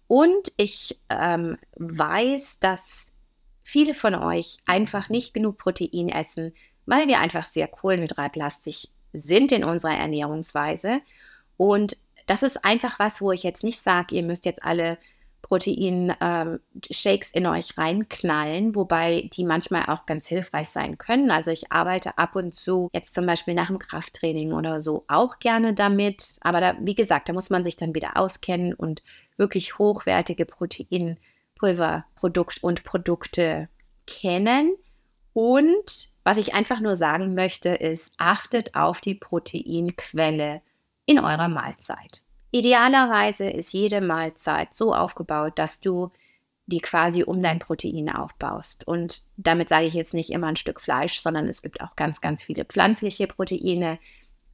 [0.07, 3.07] Und ich ähm, weiß, dass
[3.61, 6.53] viele von euch einfach nicht genug Protein essen,
[6.85, 10.99] weil wir einfach sehr kohlenhydratlastig sind in unserer Ernährungsweise.
[11.55, 11.95] Und
[12.25, 14.97] das ist einfach was, wo ich jetzt nicht sage, ihr müsst jetzt alle
[15.43, 21.29] Protein-Shakes ähm, in euch reinknallen, wobei die manchmal auch ganz hilfreich sein können.
[21.29, 25.37] Also ich arbeite ab und zu, jetzt zum Beispiel nach dem Krafttraining oder so, auch
[25.39, 26.37] gerne damit.
[26.41, 29.03] Aber da, wie gesagt, da muss man sich dann wieder auskennen und
[29.37, 33.69] wirklich hochwertige Proteinpulver, Produkt und Produkte
[34.07, 34.75] kennen.
[35.33, 40.61] Und was ich einfach nur sagen möchte, ist, achtet auf die Proteinquelle
[41.05, 42.21] in eurer Mahlzeit.
[42.53, 46.11] Idealerweise ist jede Mahlzeit so aufgebaut, dass du
[46.67, 48.87] die quasi um dein Protein aufbaust.
[48.87, 52.21] Und damit sage ich jetzt nicht immer ein Stück Fleisch, sondern es gibt auch ganz,
[52.21, 53.97] ganz viele pflanzliche Proteine,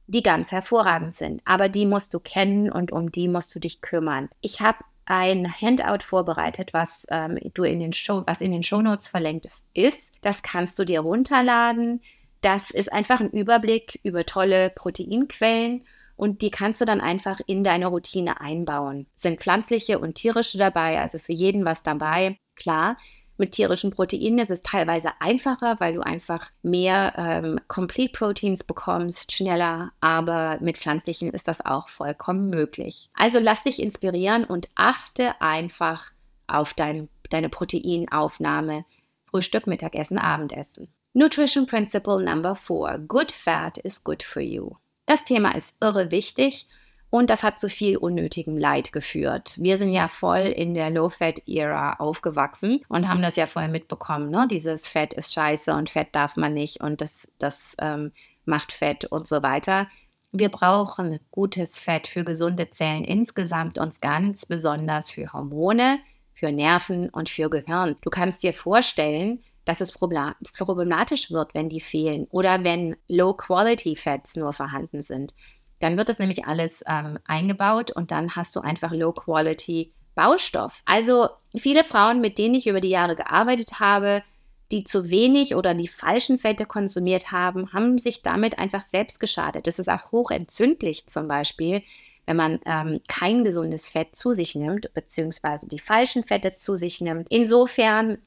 [0.06, 1.42] die ganz hervorragend sind.
[1.44, 4.30] Aber die musst du kennen und um die musst du dich kümmern.
[4.40, 9.08] Ich habe ein Handout vorbereitet, was ähm, du in den Show, was in den Shownotes
[9.08, 10.14] verlinkt ist.
[10.22, 12.00] Das kannst du dir runterladen.
[12.40, 15.84] Das ist einfach ein Überblick über tolle Proteinquellen
[16.20, 19.06] und die kannst du dann einfach in deine Routine einbauen.
[19.16, 22.36] Sind pflanzliche und tierische dabei, also für jeden was dabei.
[22.56, 22.98] Klar,
[23.38, 29.32] mit tierischen Proteinen ist es teilweise einfacher, weil du einfach mehr ähm, Complete Proteins bekommst,
[29.32, 33.08] schneller, aber mit pflanzlichen ist das auch vollkommen möglich.
[33.14, 36.12] Also lass dich inspirieren und achte einfach
[36.46, 38.84] auf dein, deine Proteinaufnahme.
[39.30, 40.92] Frühstück, Mittagessen, Abendessen.
[41.14, 42.98] Nutrition Principle Number 4.
[43.08, 44.76] Good fat is good for you.
[45.06, 46.68] Das Thema ist irre wichtig
[47.10, 49.56] und das hat zu viel unnötigem Leid geführt.
[49.58, 54.30] Wir sind ja voll in der Low-Fat-Ära aufgewachsen und haben das ja voll mitbekommen.
[54.30, 54.46] Ne?
[54.48, 58.12] Dieses Fett ist scheiße und Fett darf man nicht und das, das ähm,
[58.44, 59.88] macht Fett und so weiter.
[60.32, 65.98] Wir brauchen gutes Fett für gesunde Zellen insgesamt und ganz besonders für Hormone,
[66.32, 67.96] für Nerven und für Gehirn.
[68.00, 74.52] Du kannst dir vorstellen, dass es problematisch wird, wenn die fehlen oder wenn Low-Quality-Fats nur
[74.52, 75.32] vorhanden sind.
[75.78, 80.82] Dann wird das nämlich alles ähm, eingebaut und dann hast du einfach Low-Quality Baustoff.
[80.86, 84.24] Also viele Frauen, mit denen ich über die Jahre gearbeitet habe,
[84.72, 89.68] die zu wenig oder die falschen Fette konsumiert haben, haben sich damit einfach selbst geschadet.
[89.68, 91.82] Das ist auch hochentzündlich zum Beispiel,
[92.26, 97.00] wenn man ähm, kein gesundes Fett zu sich nimmt, beziehungsweise die falschen Fette zu sich
[97.00, 97.28] nimmt.
[97.30, 98.18] Insofern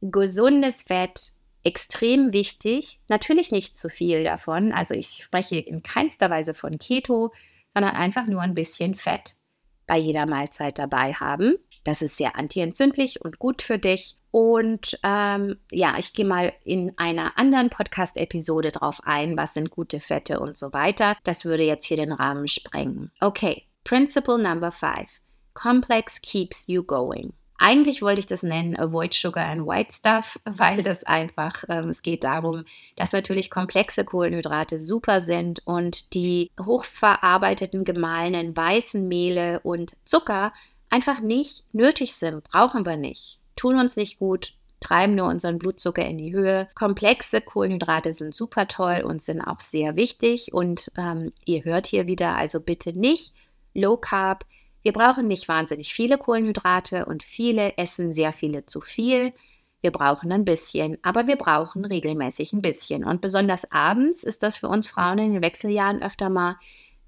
[0.00, 1.32] gesundes Fett
[1.62, 3.00] extrem wichtig.
[3.08, 4.72] Natürlich nicht zu viel davon.
[4.72, 7.32] Also ich spreche in keinster Weise von Keto,
[7.74, 9.34] sondern einfach nur ein bisschen Fett
[9.86, 11.56] bei jeder Mahlzeit dabei haben.
[11.84, 14.16] Das ist sehr antientzündlich und gut für dich.
[14.30, 19.98] Und ähm, ja, ich gehe mal in einer anderen Podcast-Episode drauf ein, was sind gute
[19.98, 21.16] Fette und so weiter.
[21.24, 23.10] Das würde jetzt hier den Rahmen sprengen.
[23.20, 25.20] Okay, Principle Number 5.
[25.54, 27.32] Complex keeps you going.
[27.62, 32.00] Eigentlich wollte ich das nennen Avoid Sugar and White Stuff, weil das einfach, ähm, es
[32.00, 32.64] geht darum,
[32.96, 40.54] dass natürlich komplexe Kohlenhydrate super sind und die hochverarbeiteten, gemahlenen weißen Mehle und Zucker
[40.88, 46.06] einfach nicht nötig sind, brauchen wir nicht, tun uns nicht gut, treiben nur unseren Blutzucker
[46.06, 46.66] in die Höhe.
[46.74, 50.54] Komplexe Kohlenhydrate sind super toll und sind auch sehr wichtig.
[50.54, 53.34] Und ähm, ihr hört hier wieder, also bitte nicht
[53.74, 54.46] Low Carb,
[54.82, 59.32] wir brauchen nicht wahnsinnig viele Kohlenhydrate und viele essen sehr viele zu viel.
[59.82, 63.04] Wir brauchen ein bisschen, aber wir brauchen regelmäßig ein bisschen.
[63.04, 66.56] Und besonders abends ist das für uns Frauen in den Wechseljahren öfter mal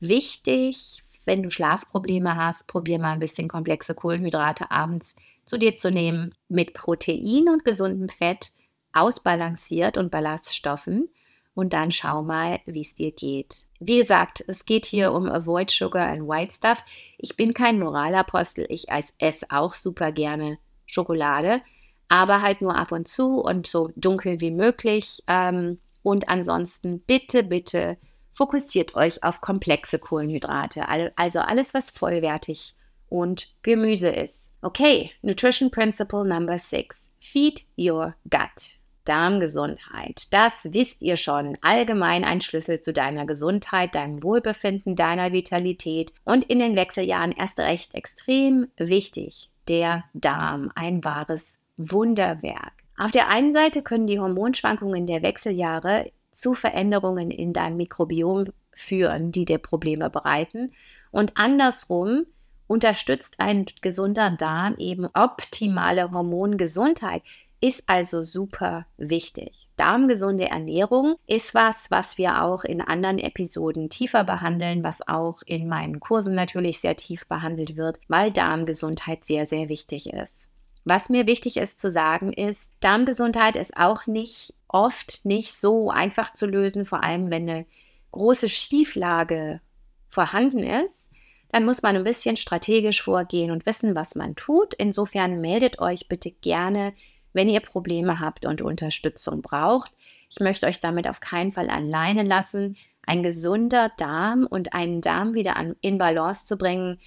[0.01, 5.91] wichtig, wenn du Schlafprobleme hast, probier mal ein bisschen komplexe Kohlenhydrate abends zu dir zu
[5.91, 8.53] nehmen mit Protein und gesundem Fett,
[8.93, 11.09] ausbalanciert und Ballaststoffen
[11.55, 13.67] und dann schau mal, wie es dir geht.
[13.79, 16.83] Wie gesagt, es geht hier um Avoid Sugar and White Stuff.
[17.19, 18.87] Ich bin kein Moralapostel, ich
[19.19, 21.63] esse auch super gerne Schokolade,
[22.09, 25.23] aber halt nur ab und zu und so dunkel wie möglich.
[25.27, 27.97] Ähm, und ansonsten bitte, bitte
[28.33, 32.75] fokussiert euch auf komplexe Kohlenhydrate, also alles, was vollwertig
[33.09, 34.51] und Gemüse ist.
[34.63, 37.11] Okay, Nutrition Principle Number 6.
[37.21, 38.82] Feed your gut.
[39.05, 40.33] Darmgesundheit.
[40.33, 41.59] Das wisst ihr schon.
[41.61, 47.59] Allgemein ein Schlüssel zu deiner Gesundheit, deinem Wohlbefinden, deiner Vitalität und in den Wechseljahren erst
[47.59, 49.51] recht extrem wichtig.
[49.69, 52.73] Der Darm, ein wahres Wunderwerk.
[52.97, 59.33] Auf der einen Seite können die Hormonschwankungen der Wechseljahre zu Veränderungen in deinem Mikrobiom führen,
[59.33, 60.73] die dir Probleme bereiten.
[61.11, 62.27] Und andersrum
[62.67, 67.23] unterstützt ein gesunder Darm eben optimale Hormongesundheit
[67.63, 69.69] ist also super wichtig.
[69.77, 75.69] Darmgesunde Ernährung ist was, was wir auch in anderen Episoden tiefer behandeln, was auch in
[75.69, 80.49] meinen Kursen natürlich sehr tief behandelt wird, weil Darmgesundheit sehr, sehr wichtig ist.
[80.85, 86.33] Was mir wichtig ist zu sagen ist, Darmgesundheit ist auch nicht oft nicht so einfach
[86.33, 87.67] zu lösen, vor allem wenn eine
[88.11, 89.61] große Schieflage
[90.09, 91.11] vorhanden ist.
[91.53, 94.75] Dann muss man ein bisschen strategisch vorgehen und wissen, was man tut.
[94.75, 96.93] Insofern meldet euch bitte gerne
[97.33, 99.93] wenn ihr Probleme habt und Unterstützung braucht.
[100.31, 102.77] Ich möchte euch damit auf keinen Fall alleine lassen.
[103.05, 107.01] Ein gesunder Darm und einen Darm wieder an, in Balance zu bringen,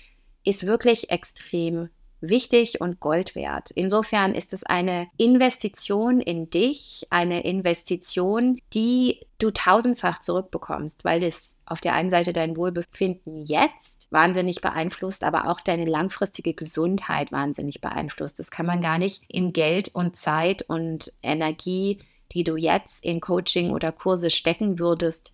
[0.44, 1.90] ist wirklich extrem
[2.30, 3.72] wichtig und Gold wert.
[3.72, 11.56] Insofern ist es eine Investition in dich, eine Investition, die du tausendfach zurückbekommst, weil es
[11.66, 17.82] auf der einen Seite dein Wohlbefinden jetzt wahnsinnig beeinflusst, aber auch deine langfristige Gesundheit wahnsinnig
[17.82, 18.38] beeinflusst.
[18.40, 22.00] Das kann man gar nicht in Geld und Zeit und Energie,
[22.32, 25.32] die du jetzt in Coaching oder Kurse stecken würdest,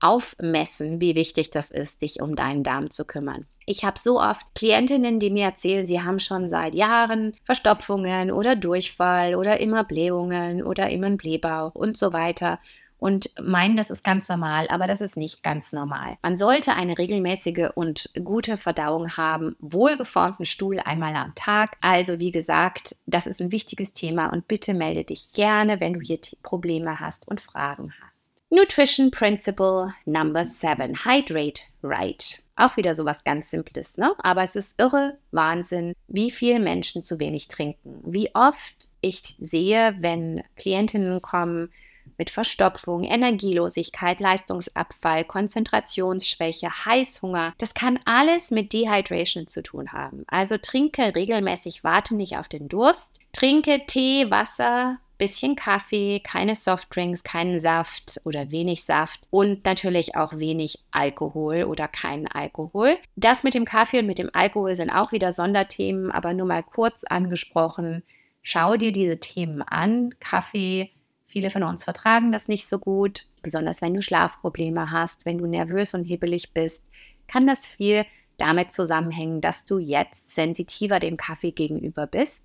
[0.00, 3.46] aufmessen, wie wichtig das ist, dich um deinen Darm zu kümmern.
[3.66, 8.56] Ich habe so oft Klientinnen, die mir erzählen, sie haben schon seit Jahren Verstopfungen oder
[8.56, 12.58] Durchfall oder immer Blähungen oder immer einen Blähbauch und so weiter
[13.04, 16.16] und meinen, das ist ganz normal, aber das ist nicht ganz normal.
[16.22, 21.76] Man sollte eine regelmäßige und gute Verdauung haben, wohlgeformten Stuhl einmal am Tag.
[21.82, 26.00] Also wie gesagt, das ist ein wichtiges Thema und bitte melde dich gerne, wenn du
[26.00, 28.13] hier Probleme hast und Fragen hast.
[28.54, 31.04] Nutrition Principle Number 7.
[31.04, 32.40] Hydrate right.
[32.54, 34.14] Auch wieder so was ganz Simples, ne?
[34.18, 38.00] Aber es ist irre Wahnsinn, wie viele Menschen zu wenig trinken.
[38.06, 41.72] Wie oft ich sehe, wenn Klientinnen kommen,
[42.16, 47.54] mit Verstopfung, Energielosigkeit, Leistungsabfall, Konzentrationsschwäche, Heißhunger.
[47.58, 50.24] Das kann alles mit Dehydration zu tun haben.
[50.28, 53.18] Also trinke regelmäßig, warte nicht auf den Durst.
[53.32, 60.38] Trinke Tee, Wasser, bisschen Kaffee, keine Softdrinks, keinen Saft oder wenig Saft und natürlich auch
[60.38, 62.96] wenig Alkohol oder keinen Alkohol.
[63.16, 66.62] Das mit dem Kaffee und mit dem Alkohol sind auch wieder Sonderthemen, aber nur mal
[66.62, 68.02] kurz angesprochen.
[68.42, 70.10] Schau dir diese Themen an.
[70.20, 70.90] Kaffee,
[71.34, 75.46] Viele von uns vertragen das nicht so gut, besonders wenn du Schlafprobleme hast, wenn du
[75.46, 76.86] nervös und hibbelig bist,
[77.26, 82.44] kann das viel damit zusammenhängen, dass du jetzt sensitiver dem Kaffee gegenüber bist.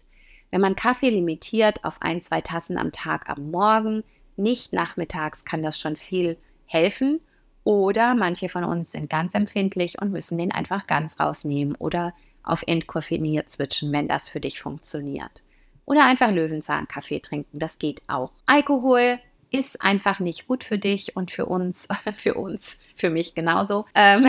[0.51, 4.03] Wenn man Kaffee limitiert auf ein, zwei Tassen am Tag am Morgen,
[4.35, 7.19] nicht nachmittags, kann das schon viel helfen.
[7.63, 12.63] Oder manche von uns sind ganz empfindlich und müssen den einfach ganz rausnehmen oder auf
[12.65, 15.43] entkoffeiniert switchen, wenn das für dich funktioniert.
[15.85, 18.31] Oder einfach Löwenzahnkaffee trinken, das geht auch.
[18.45, 19.19] Alkohol
[19.51, 23.85] ist einfach nicht gut für dich und für uns, für uns, für mich genauso.
[23.93, 24.27] Ähm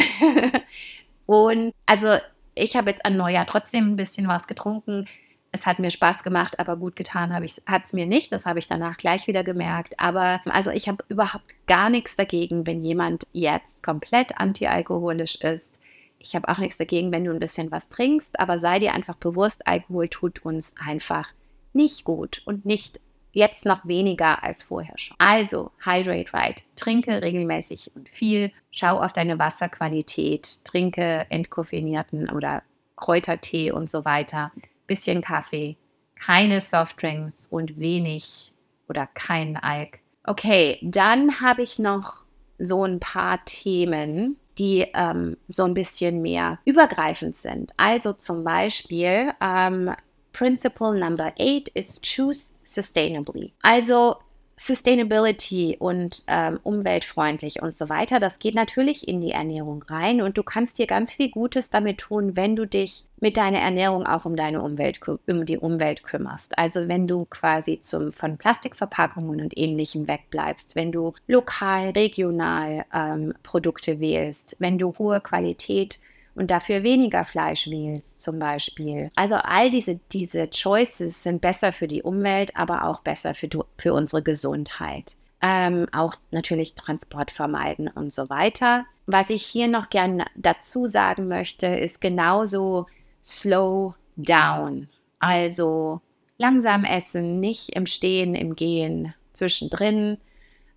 [1.26, 2.16] und also
[2.54, 5.06] ich habe jetzt an Neujahr trotzdem ein bisschen was getrunken.
[5.52, 8.30] Es hat mir Spaß gemacht, aber gut getan hat es mir nicht.
[8.30, 9.98] Das habe ich danach gleich wieder gemerkt.
[9.98, 15.80] Aber also ich habe überhaupt gar nichts dagegen, wenn jemand jetzt komplett antialkoholisch ist.
[16.20, 19.16] Ich habe auch nichts dagegen, wenn du ein bisschen was trinkst, aber sei dir einfach
[19.16, 21.30] bewusst, Alkohol tut uns einfach
[21.72, 23.00] nicht gut und nicht
[23.32, 25.16] jetzt noch weniger als vorher schon.
[25.18, 26.64] Also, hydrate right.
[26.76, 28.52] Trinke regelmäßig und viel.
[28.70, 30.64] Schau auf deine Wasserqualität.
[30.64, 32.62] Trinke entkoffeinierten oder
[32.96, 34.52] Kräutertee und so weiter.
[34.90, 35.76] Bisschen Kaffee.
[36.16, 38.52] Keine Softdrinks und wenig
[38.88, 40.00] oder kein Alk.
[40.24, 42.24] Okay, dann habe ich noch
[42.58, 47.72] so ein paar Themen, die ähm, so ein bisschen mehr übergreifend sind.
[47.76, 49.94] Also zum Beispiel ähm,
[50.32, 53.52] Principle number eight is choose sustainably.
[53.62, 54.16] Also
[54.62, 60.36] Sustainability und ähm, umweltfreundlich und so weiter, das geht natürlich in die Ernährung rein und
[60.36, 64.26] du kannst dir ganz viel Gutes damit tun, wenn du dich mit deiner Ernährung auch
[64.26, 66.58] um deine Umwelt, um die Umwelt kümmerst.
[66.58, 73.32] Also wenn du quasi zum, von Plastikverpackungen und ähnlichem wegbleibst, wenn du lokal, regional ähm,
[73.42, 75.98] Produkte wählst, wenn du hohe Qualität
[76.40, 79.10] und dafür weniger Fleisch wählst zum Beispiel.
[79.14, 83.92] Also all diese, diese Choices sind besser für die Umwelt, aber auch besser für, für
[83.92, 85.16] unsere Gesundheit.
[85.42, 88.86] Ähm, auch natürlich Transport vermeiden und so weiter.
[89.04, 92.86] Was ich hier noch gerne dazu sagen möchte, ist genauso
[93.22, 94.88] slow down.
[95.18, 96.00] Also
[96.38, 100.16] langsam essen, nicht im Stehen, im Gehen, zwischendrin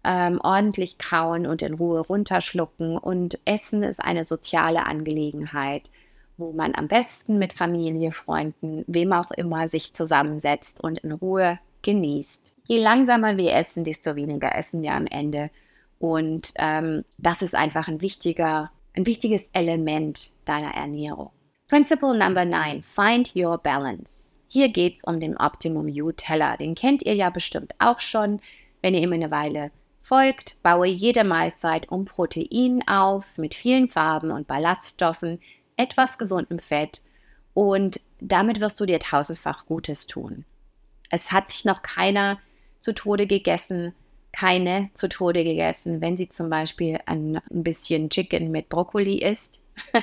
[0.03, 2.97] ähm, ordentlich kauen und in Ruhe runterschlucken.
[2.97, 5.89] Und Essen ist eine soziale Angelegenheit,
[6.37, 11.59] wo man am besten mit Familie, Freunden, wem auch immer sich zusammensetzt und in Ruhe
[11.83, 12.55] genießt.
[12.67, 15.49] Je langsamer wir essen, desto weniger essen wir am Ende.
[15.99, 21.31] Und ähm, das ist einfach ein wichtiger, ein wichtiges Element deiner Ernährung.
[21.69, 24.29] Principle number nine: Find your balance.
[24.47, 26.57] Hier geht es um den Optimum You Teller.
[26.57, 28.39] Den kennt ihr ja bestimmt auch schon,
[28.81, 29.71] wenn ihr immer eine Weile
[30.03, 35.39] folgt, baue jede Mahlzeit um Protein auf mit vielen Farben und Ballaststoffen,
[35.77, 37.01] etwas gesundem Fett
[37.53, 40.45] und damit wirst du dir tausendfach Gutes tun.
[41.09, 42.39] Es hat sich noch keiner
[42.79, 43.93] zu Tode gegessen,
[44.33, 49.61] keine zu Tode gegessen, wenn sie zum Beispiel ein, bisschen Chicken mit Brokkoli isst.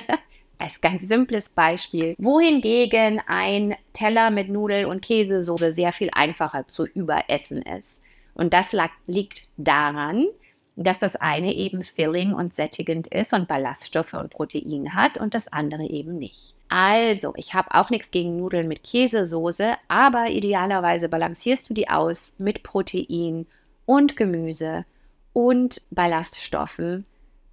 [0.57, 2.15] Als ganz simples Beispiel.
[2.17, 8.01] Wohingegen ein Teller mit Nudeln und Käsesoße sehr viel einfacher zu überessen ist.
[8.33, 10.27] Und das lag, liegt daran,
[10.75, 15.47] dass das eine eben filling und sättigend ist und Ballaststoffe und Protein hat und das
[15.47, 16.55] andere eben nicht.
[16.69, 22.35] Also, ich habe auch nichts gegen Nudeln mit Käsesoße, aber idealerweise balancierst du die aus
[22.37, 23.45] mit Protein
[23.85, 24.85] und Gemüse
[25.33, 27.05] und Ballaststoffen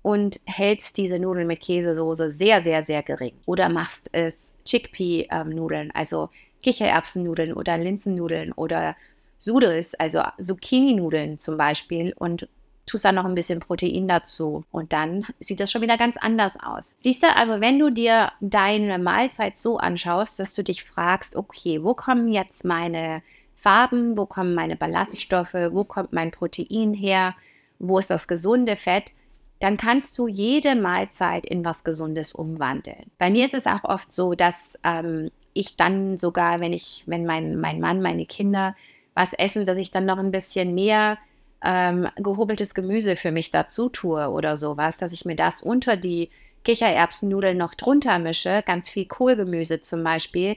[0.03, 3.35] und hältst diese Nudeln mit Käsesoße sehr, sehr, sehr gering.
[3.47, 6.31] Oder machst es Chickpea-Nudeln, also
[6.62, 8.97] Kichererbsennudeln oder Linsennudeln oder
[9.38, 12.48] Sudels, also Zucchini-Nudeln zum Beispiel und
[12.87, 16.57] tust dann noch ein bisschen Protein dazu und dann sieht das schon wieder ganz anders
[16.61, 16.94] aus.
[17.01, 21.83] Siehst du, also wenn du dir deine Mahlzeit so anschaust, dass du dich fragst, okay,
[21.85, 23.22] wo kommen jetzt meine
[23.55, 27.35] Farben, wo kommen meine Ballaststoffe, wo kommt mein Protein her,
[27.79, 29.12] wo ist das gesunde Fett,
[29.61, 33.11] dann kannst du jede Mahlzeit in was Gesundes umwandeln.
[33.18, 37.27] Bei mir ist es auch oft so, dass ähm, ich dann sogar, wenn ich, wenn
[37.27, 38.77] mein, mein Mann, meine Kinder
[39.18, 41.18] was essen, dass ich dann noch ein bisschen mehr
[41.64, 46.31] ähm, gehobeltes Gemüse für mich dazu tue oder sowas, dass ich mir das unter die
[46.62, 50.57] Kichererbsennudeln noch drunter mische, ganz viel Kohlgemüse zum Beispiel,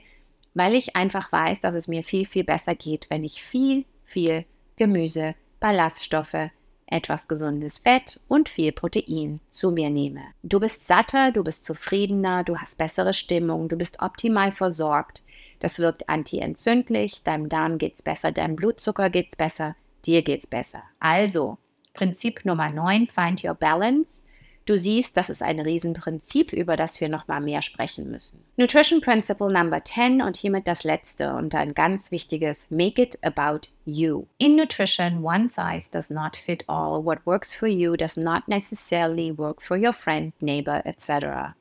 [0.54, 4.44] weil ich einfach weiß, dass es mir viel, viel besser geht, wenn ich viel, viel
[4.76, 6.50] Gemüse, Ballaststoffe,
[6.92, 10.22] etwas gesundes Fett und viel Protein zu mir nehme.
[10.42, 15.22] Du bist satter, du bist zufriedener, du hast bessere Stimmung, du bist optimal versorgt.
[15.58, 19.74] Das wirkt antientzündlich, deinem Darm geht's besser, deinem Blutzucker geht's besser,
[20.04, 20.82] dir geht's besser.
[21.00, 21.58] Also,
[21.94, 24.21] Prinzip Nummer 9, find your balance.
[24.64, 28.44] Du siehst, das ist ein Riesenprinzip, über das wir noch mal mehr sprechen müssen.
[28.56, 33.68] Nutrition Principle Number 10 und hiermit das letzte und ein ganz wichtiges, make it about
[33.84, 34.26] you.
[34.38, 37.04] In nutrition, one size does not fit all.
[37.04, 41.56] What works for you does not necessarily work for your friend, neighbor, etc.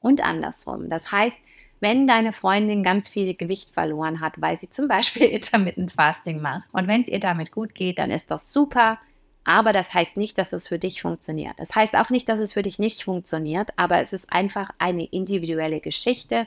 [0.00, 0.88] Und andersrum.
[0.88, 1.38] Das heißt,
[1.80, 6.68] wenn deine Freundin ganz viel Gewicht verloren hat, weil sie zum Beispiel Intermittent Fasting macht
[6.72, 8.98] und wenn es ihr damit gut geht, dann ist das super.
[9.44, 11.58] Aber das heißt nicht, dass es für dich funktioniert.
[11.58, 15.04] Das heißt auch nicht, dass es für dich nicht funktioniert, aber es ist einfach eine
[15.04, 16.46] individuelle Geschichte.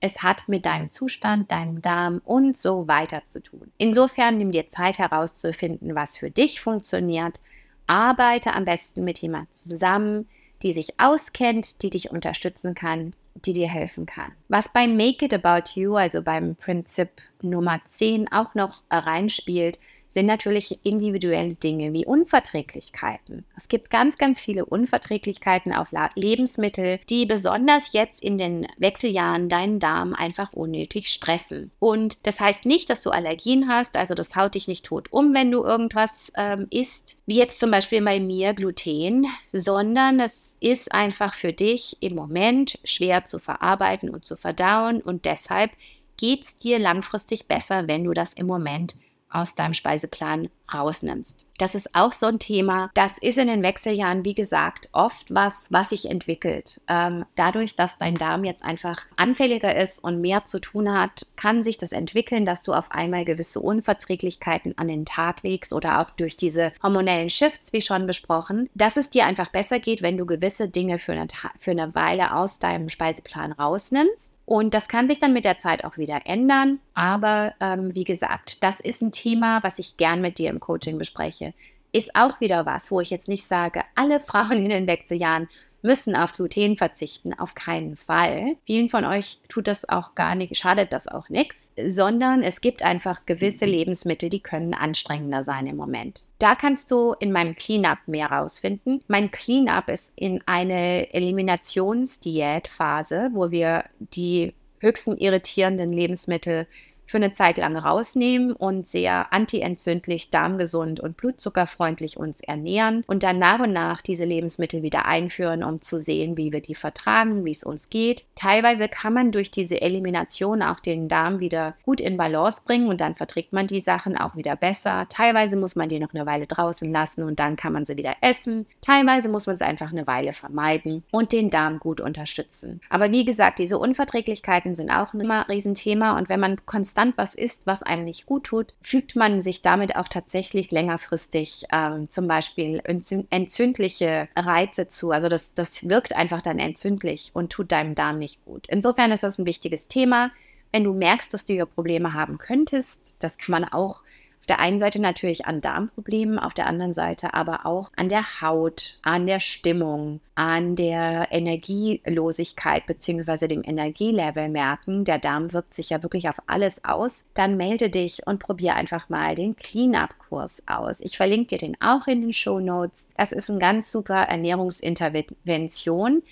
[0.00, 3.70] Es hat mit deinem Zustand, deinem Darm und so weiter zu tun.
[3.78, 7.40] Insofern nimm dir Zeit herauszufinden, was für dich funktioniert.
[7.86, 10.28] Arbeite am besten mit jemandem zusammen,
[10.62, 14.32] die sich auskennt, die dich unterstützen kann, die dir helfen kann.
[14.48, 19.78] Was beim Make It About You, also beim Prinzip Nummer 10 auch noch reinspielt,
[20.12, 23.44] sind natürlich individuelle Dinge wie Unverträglichkeiten.
[23.56, 29.80] Es gibt ganz, ganz viele Unverträglichkeiten auf Lebensmittel, die besonders jetzt in den Wechseljahren deinen
[29.80, 31.70] Darm einfach unnötig stressen.
[31.78, 35.34] Und das heißt nicht, dass du Allergien hast, also das haut dich nicht tot um,
[35.34, 40.92] wenn du irgendwas ähm, isst, wie jetzt zum Beispiel bei mir Gluten, sondern es ist
[40.92, 45.70] einfach für dich im Moment schwer zu verarbeiten und zu verdauen und deshalb
[46.16, 48.94] geht es dir langfristig besser, wenn du das im Moment
[49.32, 51.44] aus deinem Speiseplan rausnimmst.
[51.62, 52.90] Das ist auch so ein Thema.
[52.94, 56.80] Das ist in den Wechseljahren, wie gesagt, oft was, was sich entwickelt.
[56.88, 61.62] Ähm, dadurch, dass dein Darm jetzt einfach anfälliger ist und mehr zu tun hat, kann
[61.62, 66.10] sich das entwickeln, dass du auf einmal gewisse Unverträglichkeiten an den Tag legst oder auch
[66.10, 70.26] durch diese hormonellen Shifts, wie schon besprochen, dass es dir einfach besser geht, wenn du
[70.26, 71.28] gewisse Dinge für eine,
[71.60, 75.84] für eine Weile aus deinem Speiseplan rausnimmst und das kann sich dann mit der Zeit
[75.84, 76.80] auch wieder ändern.
[76.94, 80.98] Aber ähm, wie gesagt, das ist ein Thema, was ich gern mit dir im Coaching
[80.98, 81.51] bespreche.
[81.92, 85.48] Ist auch wieder was, wo ich jetzt nicht sage, alle Frauen in den Wechseljahren
[85.82, 88.56] müssen auf Gluten verzichten, auf keinen Fall.
[88.64, 92.82] Vielen von euch tut das auch gar nicht, schadet das auch nichts, sondern es gibt
[92.82, 96.22] einfach gewisse Lebensmittel, die können anstrengender sein im Moment.
[96.38, 99.02] Da kannst du in meinem Cleanup mehr rausfinden.
[99.08, 106.66] Mein Cleanup ist in eine Eliminationsdiätphase, wo wir die höchsten irritierenden Lebensmittel
[107.06, 113.38] für eine Zeit lang rausnehmen und sehr antientzündlich, darmgesund und blutzuckerfreundlich uns ernähren und dann
[113.38, 117.50] nach und nach diese Lebensmittel wieder einführen, um zu sehen, wie wir die vertragen, wie
[117.50, 118.24] es uns geht.
[118.34, 123.00] Teilweise kann man durch diese Elimination auch den Darm wieder gut in Balance bringen und
[123.00, 125.06] dann verträgt man die Sachen auch wieder besser.
[125.10, 128.14] Teilweise muss man die noch eine Weile draußen lassen und dann kann man sie wieder
[128.22, 128.66] essen.
[128.80, 132.80] Teilweise muss man es einfach eine Weile vermeiden und den Darm gut unterstützen.
[132.88, 137.16] Aber wie gesagt, diese Unverträglichkeiten sind auch immer ein Riesenthema und wenn man konstant konstant
[137.16, 142.10] was isst, was einem nicht gut tut, fügt man sich damit auch tatsächlich längerfristig ähm,
[142.10, 142.82] zum Beispiel
[143.30, 145.10] entzündliche Reize zu.
[145.10, 148.66] Also das, das wirkt einfach dann entzündlich und tut deinem Darm nicht gut.
[148.68, 150.32] Insofern ist das ein wichtiges Thema.
[150.70, 154.02] Wenn du merkst, dass du hier Probleme haben könntest, das kann man auch
[154.42, 158.40] auf der einen Seite natürlich an Darmproblemen, auf der anderen Seite aber auch an der
[158.40, 163.46] Haut, an der Stimmung, an der Energielosigkeit bzw.
[163.46, 165.04] dem Energielevel merken.
[165.04, 167.24] Der Darm wirkt sich ja wirklich auf alles aus.
[167.34, 171.00] Dann melde dich und probiere einfach mal den Cleanup-Kurs aus.
[171.02, 173.04] Ich verlinke dir den auch in den Show Notes.
[173.16, 176.24] Das ist eine ganz super Ernährungsintervention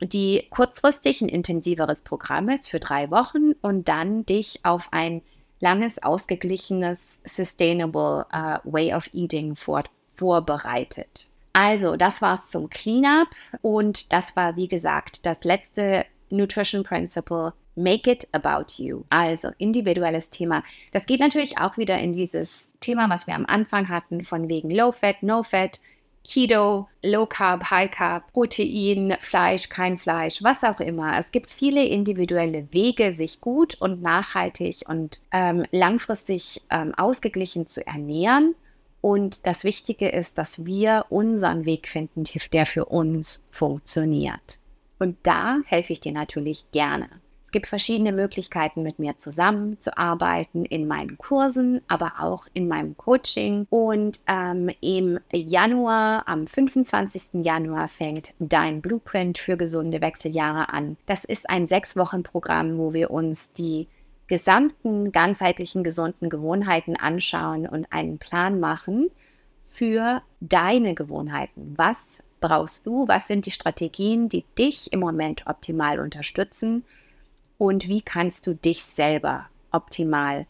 [0.00, 5.22] die kurzfristig ein intensiveres Programm ist für drei Wochen und dann dich auf ein
[5.60, 9.84] langes, ausgeglichenes, sustainable uh, way of eating vor,
[10.14, 11.28] vorbereitet.
[11.52, 13.28] Also, das war es zum Cleanup
[13.62, 17.52] und das war, wie gesagt, das letzte Nutrition Principle.
[17.74, 19.04] Make it about you.
[19.08, 20.64] Also individuelles Thema.
[20.90, 24.70] Das geht natürlich auch wieder in dieses Thema, was wir am Anfang hatten, von wegen
[24.70, 25.78] Low Fat, No Fat,
[26.24, 31.18] Keto, Low Carb, High Carb, Protein, Fleisch, kein Fleisch, was auch immer.
[31.18, 37.86] Es gibt viele individuelle Wege, sich gut und nachhaltig und ähm, langfristig ähm, ausgeglichen zu
[37.86, 38.54] ernähren.
[39.00, 44.58] Und das Wichtige ist, dass wir unseren Weg finden, der für uns funktioniert.
[44.98, 47.08] Und da helfe ich dir natürlich gerne.
[47.48, 53.66] Es gibt verschiedene Möglichkeiten, mit mir zusammenzuarbeiten in meinen Kursen, aber auch in meinem Coaching.
[53.70, 57.42] Und ähm, im Januar, am 25.
[57.42, 60.98] Januar, fängt dein Blueprint für gesunde Wechseljahre an.
[61.06, 63.88] Das ist ein sechs Wochen Programm, wo wir uns die
[64.26, 69.08] gesamten ganzheitlichen gesunden Gewohnheiten anschauen und einen Plan machen
[69.70, 71.72] für deine Gewohnheiten.
[71.78, 73.08] Was brauchst du?
[73.08, 76.84] Was sind die Strategien, die dich im Moment optimal unterstützen?
[77.58, 80.46] Und wie kannst du dich selber optimal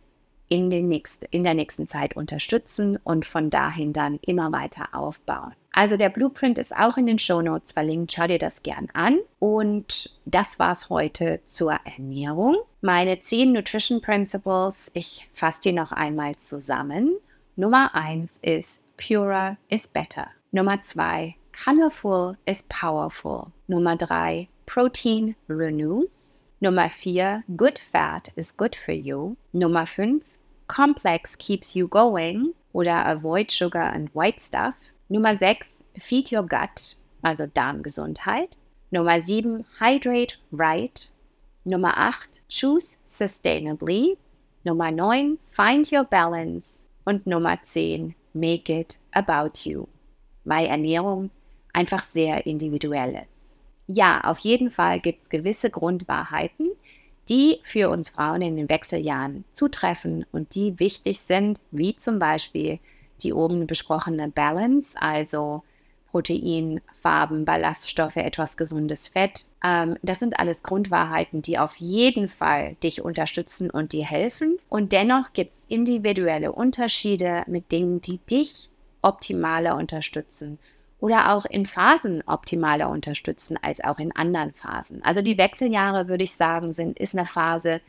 [0.48, 5.52] in, den nächsten, in der nächsten Zeit unterstützen und von dahin dann immer weiter aufbauen.
[5.72, 8.12] Also der Blueprint ist auch in den Show Notes verlinkt.
[8.12, 9.18] Schau dir das gern an.
[9.38, 12.56] Und das war's heute zur Ernährung.
[12.80, 17.16] Meine 10 Nutrition Principles, ich fasse die noch einmal zusammen.
[17.56, 20.28] Nummer 1 ist Purer is better.
[20.50, 23.52] Nummer 2 Colorful is powerful.
[23.66, 26.37] Nummer 3 Protein renews.
[26.60, 29.36] Nummer 4, good fat is good for you.
[29.52, 30.22] Nummer 5,
[30.66, 34.74] complex keeps you going oder avoid sugar and white stuff.
[35.08, 38.56] Nummer 6, feed your gut, also Darmgesundheit.
[38.90, 41.08] Nummer 7, hydrate right.
[41.64, 44.16] Nummer 8, choose sustainably.
[44.64, 46.80] Nummer 9, find your balance.
[47.06, 49.86] Und Nummer 10, make it about you.
[50.44, 51.30] Weil Ernährung
[51.72, 53.37] einfach sehr individuell ist
[53.88, 56.68] ja, auf jeden Fall gibt es gewisse Grundwahrheiten,
[57.28, 62.78] die für uns Frauen in den Wechseljahren zutreffen und die wichtig sind, wie zum Beispiel
[63.22, 65.62] die oben besprochene Balance, also
[66.10, 69.44] Protein, Farben, Ballaststoffe, etwas gesundes Fett.
[69.64, 74.58] Ähm, das sind alles Grundwahrheiten, die auf jeden Fall dich unterstützen und dir helfen.
[74.68, 78.70] Und dennoch gibt es individuelle Unterschiede mit Dingen, die dich
[79.02, 80.58] optimaler unterstützen
[81.00, 85.02] oder auch in Phasen optimaler unterstützen als auch in anderen Phasen.
[85.04, 87.80] Also die Wechseljahre, würde ich sagen, sind, ist eine Phase,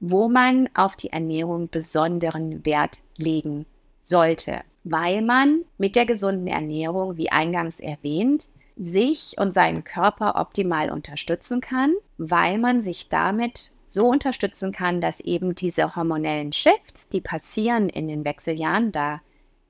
[0.00, 3.66] wo man auf die Ernährung besonderen Wert legen
[4.02, 10.90] sollte, weil man mit der gesunden Ernährung, wie eingangs erwähnt, sich und seinen Körper optimal
[10.90, 17.20] unterstützen kann, weil man sich damit so unterstützen kann, dass eben diese hormonellen Shifts, die
[17.20, 19.20] passieren in den Wechseljahren, da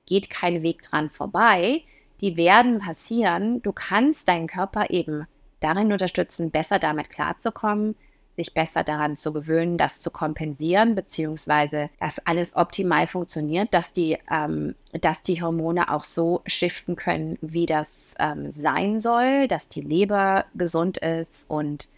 [0.05, 1.83] geht kein Weg dran vorbei,
[2.23, 3.61] die werden passieren.
[3.63, 5.27] Du kannst deinen Körper eben
[5.59, 7.97] darin unterstützen, besser damit klarzukommen,
[8.37, 14.17] sich besser daran zu gewöhnen, das zu kompensieren, beziehungsweise dass alles optimal funktioniert, dass die,
[14.31, 19.81] ähm, dass die Hormone auch so shiften können, wie das ähm, sein soll, dass die
[19.81, 21.89] Leber gesund ist und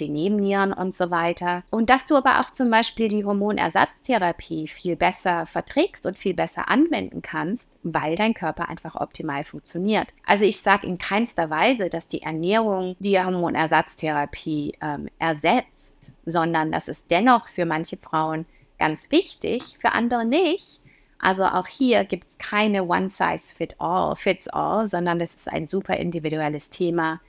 [0.00, 1.62] die Nebennieren und so weiter.
[1.70, 6.68] Und dass du aber auch zum Beispiel die Hormonersatztherapie viel besser verträgst und viel besser
[6.68, 10.08] anwenden kannst, weil dein Körper einfach optimal funktioniert.
[10.26, 15.94] Also ich sage in keinster Weise, dass die Ernährung die Hormonersatztherapie ähm, ersetzt,
[16.26, 18.46] sondern das ist dennoch für manche Frauen
[18.78, 20.80] ganz wichtig, für andere nicht.
[21.18, 26.68] Also auch hier gibt es keine One-Size-Fits-all, fits all, sondern das ist ein super individuelles
[26.70, 27.20] Thema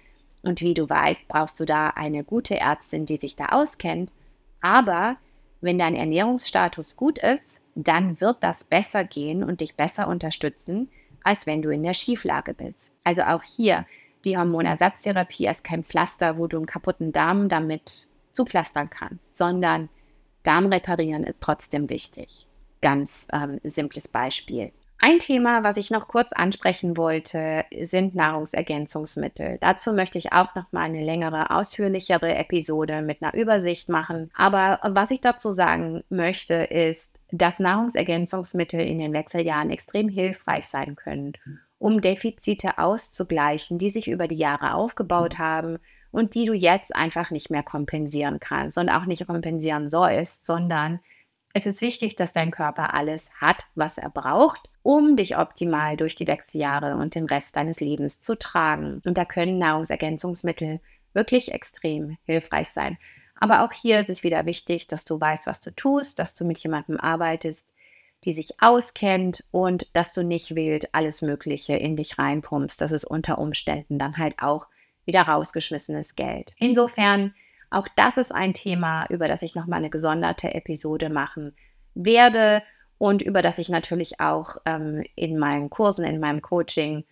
[0.45, 4.13] und wie du weißt, brauchst du da eine gute Ärztin, die sich da auskennt.
[4.61, 5.17] Aber
[5.61, 10.89] wenn dein Ernährungsstatus gut ist, dann wird das besser gehen und dich besser unterstützen,
[11.23, 12.91] als wenn du in der Schieflage bist.
[13.03, 13.85] Also auch hier,
[14.23, 19.89] die Hormonersatztherapie ist kein Pflaster, wo du einen kaputten Darm damit zupflastern kannst, sondern
[20.43, 22.47] Darm reparieren ist trotzdem wichtig.
[22.81, 24.71] Ganz ähm, simples Beispiel.
[25.07, 29.59] Ein Thema, was ich noch kurz ansprechen wollte, sind Nahrungsergänzungsmittel.
[29.61, 34.31] Dazu möchte ich auch noch mal eine längere, ausführlichere Episode mit einer Übersicht machen.
[34.33, 40.95] Aber was ich dazu sagen möchte, ist, dass Nahrungsergänzungsmittel in den Wechseljahren extrem hilfreich sein
[40.95, 41.33] können,
[41.77, 45.77] um Defizite auszugleichen, die sich über die Jahre aufgebaut haben
[46.09, 50.99] und die du jetzt einfach nicht mehr kompensieren kannst und auch nicht kompensieren sollst, sondern
[51.55, 56.13] es ist wichtig, dass dein Körper alles hat, was er braucht, um dich optimal durch
[56.13, 59.01] die Wechseljahre und den Rest deines Lebens zu tragen.
[59.05, 60.81] Und da können Nahrungsergänzungsmittel
[61.13, 62.97] wirklich extrem hilfreich sein.
[63.39, 66.43] Aber auch hier ist es wieder wichtig, dass du weißt, was du tust, dass du
[66.43, 67.65] mit jemandem arbeitest,
[68.25, 72.81] die sich auskennt und dass du nicht wild alles Mögliche in dich reinpumpst.
[72.81, 74.67] Das ist unter Umständen dann halt auch
[75.05, 76.53] wieder rausgeschmissenes Geld.
[76.57, 77.33] Insofern
[77.75, 81.53] auch das ist ein Thema, über das ich nochmal eine gesonderte Episode machen
[81.93, 82.63] werde
[82.97, 87.03] und über das ich natürlich auch ähm, in meinen Kursen, in meinem Coaching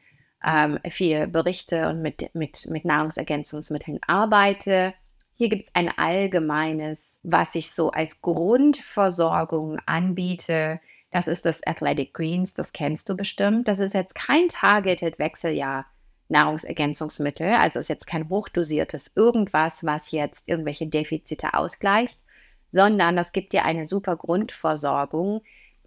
[0.46, 4.94] ähm, viel berichte und mit, mit, mit Nahrungsergänzungsmitteln arbeite.
[5.36, 10.80] Hier gibt es ein allgemeines, was ich so als Grundversorgung anbiete.
[11.12, 13.68] Das ist das Athletic Greens, das kennst du bestimmt.
[13.68, 15.86] Das ist jetzt kein Targeted Wechseljahr
[16.34, 17.48] Nahrungsergänzungsmittel.
[17.54, 22.20] Also ist jetzt kein hochdosiertes irgendwas, was jetzt irgendwelche Defizite ausgleicht,
[22.66, 25.42] sondern das gibt dir eine super Grundversorgung,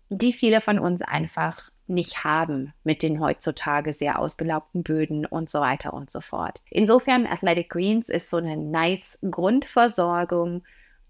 [0.08, 5.60] die viele von uns einfach nicht haben mit den heutzutage sehr ausgelaubten Böden und so
[5.60, 6.62] weiter und so fort.
[6.70, 10.62] Insofern Athletic Greens ist so eine nice Grundversorgung,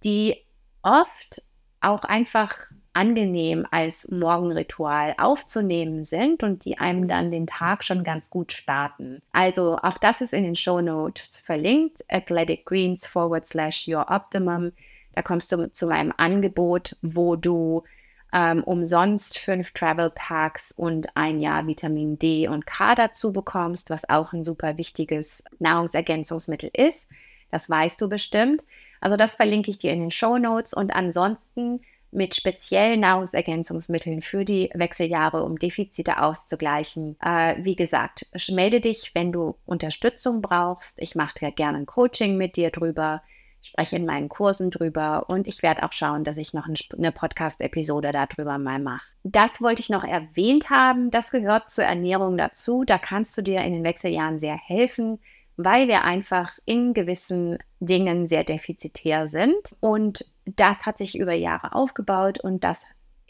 [0.05, 0.37] die
[0.82, 1.43] oft
[1.80, 2.55] auch einfach
[2.97, 9.20] angenehm als Morgenritual aufzunehmen sind und die einem dann den Tag schon ganz gut starten.
[9.32, 14.72] Also auch das ist in den Show Notes verlinkt, Athletic Greens forward slash Your Optimum.
[15.14, 17.82] Da kommst du zu meinem Angebot, wo du
[18.32, 24.09] ähm, umsonst fünf Travel Packs und ein Jahr Vitamin D und K dazu bekommst, was
[24.09, 27.09] auch ein super wichtiges Nahrungsergänzungsmittel ist.
[27.51, 28.64] Das weißt du bestimmt.
[29.01, 31.80] Also das verlinke ich dir in den Show Notes und ansonsten
[32.16, 37.16] mit speziellen Nahrungsergänzungsmitteln für die Wechseljahre, um Defizite auszugleichen.
[37.20, 40.96] Äh, wie gesagt, melde dich, wenn du Unterstützung brauchst.
[40.98, 43.22] Ich mache ja gerne ein Coaching mit dir drüber,
[43.60, 48.12] spreche in meinen Kursen drüber und ich werde auch schauen, dass ich noch eine Podcast-Episode
[48.12, 49.06] darüber mal mache.
[49.22, 51.10] Das wollte ich noch erwähnt haben.
[51.10, 52.84] Das gehört zur Ernährung dazu.
[52.84, 55.18] Da kannst du dir in den Wechseljahren sehr helfen
[55.58, 59.74] weil wir einfach in gewissen Dingen sehr defizitär sind.
[59.80, 62.84] Und das hat sich über Jahre aufgebaut und das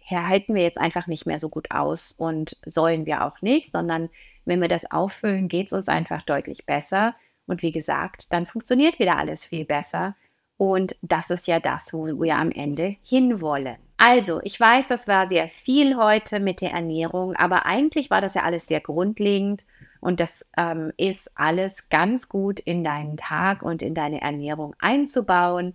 [0.09, 4.09] halten wir jetzt einfach nicht mehr so gut aus und sollen wir auch nicht, sondern
[4.45, 7.17] wenn wir das auffüllen, geht es uns einfach deutlich besser.
[7.47, 10.14] Und wie gesagt, dann funktioniert wieder alles viel besser.
[10.57, 13.77] Und das ist ja das, wo wir am Ende hinwollen.
[13.99, 18.35] Also, ich weiß, das war sehr viel heute mit der Ernährung, aber eigentlich war das
[18.35, 19.64] ja alles sehr grundlegend.
[20.01, 25.75] Und das ähm, ist alles ganz gut in deinen Tag und in deine Ernährung einzubauen.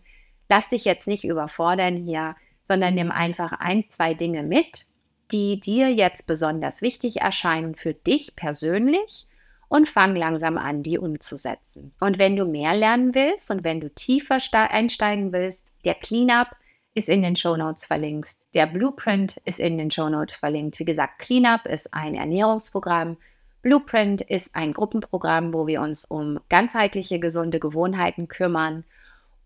[0.51, 4.85] Lass dich jetzt nicht überfordern hier, sondern nimm einfach ein, zwei Dinge mit,
[5.31, 9.27] die dir jetzt besonders wichtig erscheinen für dich persönlich
[9.69, 11.93] und fang langsam an, die umzusetzen.
[12.01, 16.49] Und wenn du mehr lernen willst und wenn du tiefer einsteigen willst, der Cleanup
[16.95, 18.31] ist in den Show Notes verlinkt.
[18.53, 20.79] Der Blueprint ist in den Show Notes verlinkt.
[20.79, 23.15] Wie gesagt, Cleanup ist ein Ernährungsprogramm.
[23.61, 28.83] Blueprint ist ein Gruppenprogramm, wo wir uns um ganzheitliche gesunde Gewohnheiten kümmern.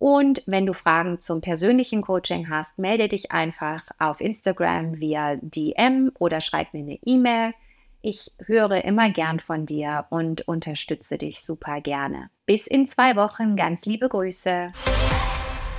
[0.06, 6.12] Und wenn du Fragen zum persönlichen Coaching hast, melde dich einfach auf Instagram via DM
[6.20, 7.56] oder schreib mir eine E-Mail.
[8.04, 12.30] Ich höre immer gern von dir und unterstütze dich super gerne.
[12.46, 13.56] Bis in zwei Wochen.
[13.56, 14.74] Ganz liebe Grüße.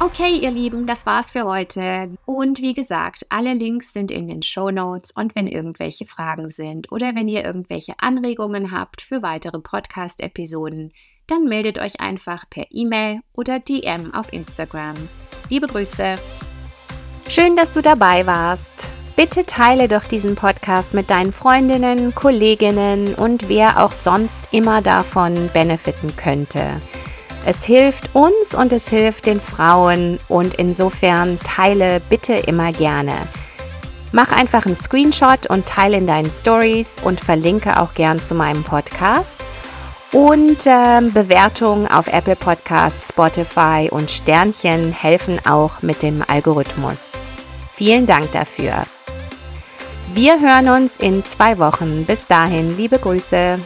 [0.00, 2.10] Okay, ihr Lieben, das war's für heute.
[2.24, 5.12] Und wie gesagt, alle Links sind in den Show Notes.
[5.12, 10.92] Und wenn irgendwelche Fragen sind oder wenn ihr irgendwelche Anregungen habt für weitere Podcast-Episoden,
[11.26, 14.94] dann meldet euch einfach per E-Mail oder DM auf Instagram.
[15.48, 16.16] Liebe Grüße.
[17.28, 18.86] Schön, dass du dabei warst.
[19.16, 25.48] Bitte teile doch diesen Podcast mit deinen Freundinnen, Kolleginnen und wer auch sonst immer davon
[25.52, 26.80] benefiten könnte.
[27.46, 33.14] Es hilft uns und es hilft den Frauen und insofern teile bitte immer gerne.
[34.12, 38.64] Mach einfach einen Screenshot und teile in deinen Stories und verlinke auch gern zu meinem
[38.64, 39.40] Podcast.
[40.16, 47.20] Und äh, Bewertungen auf Apple Podcasts, Spotify und Sternchen helfen auch mit dem Algorithmus.
[47.74, 48.86] Vielen Dank dafür.
[50.14, 52.06] Wir hören uns in zwei Wochen.
[52.06, 53.58] Bis dahin, liebe Grüße.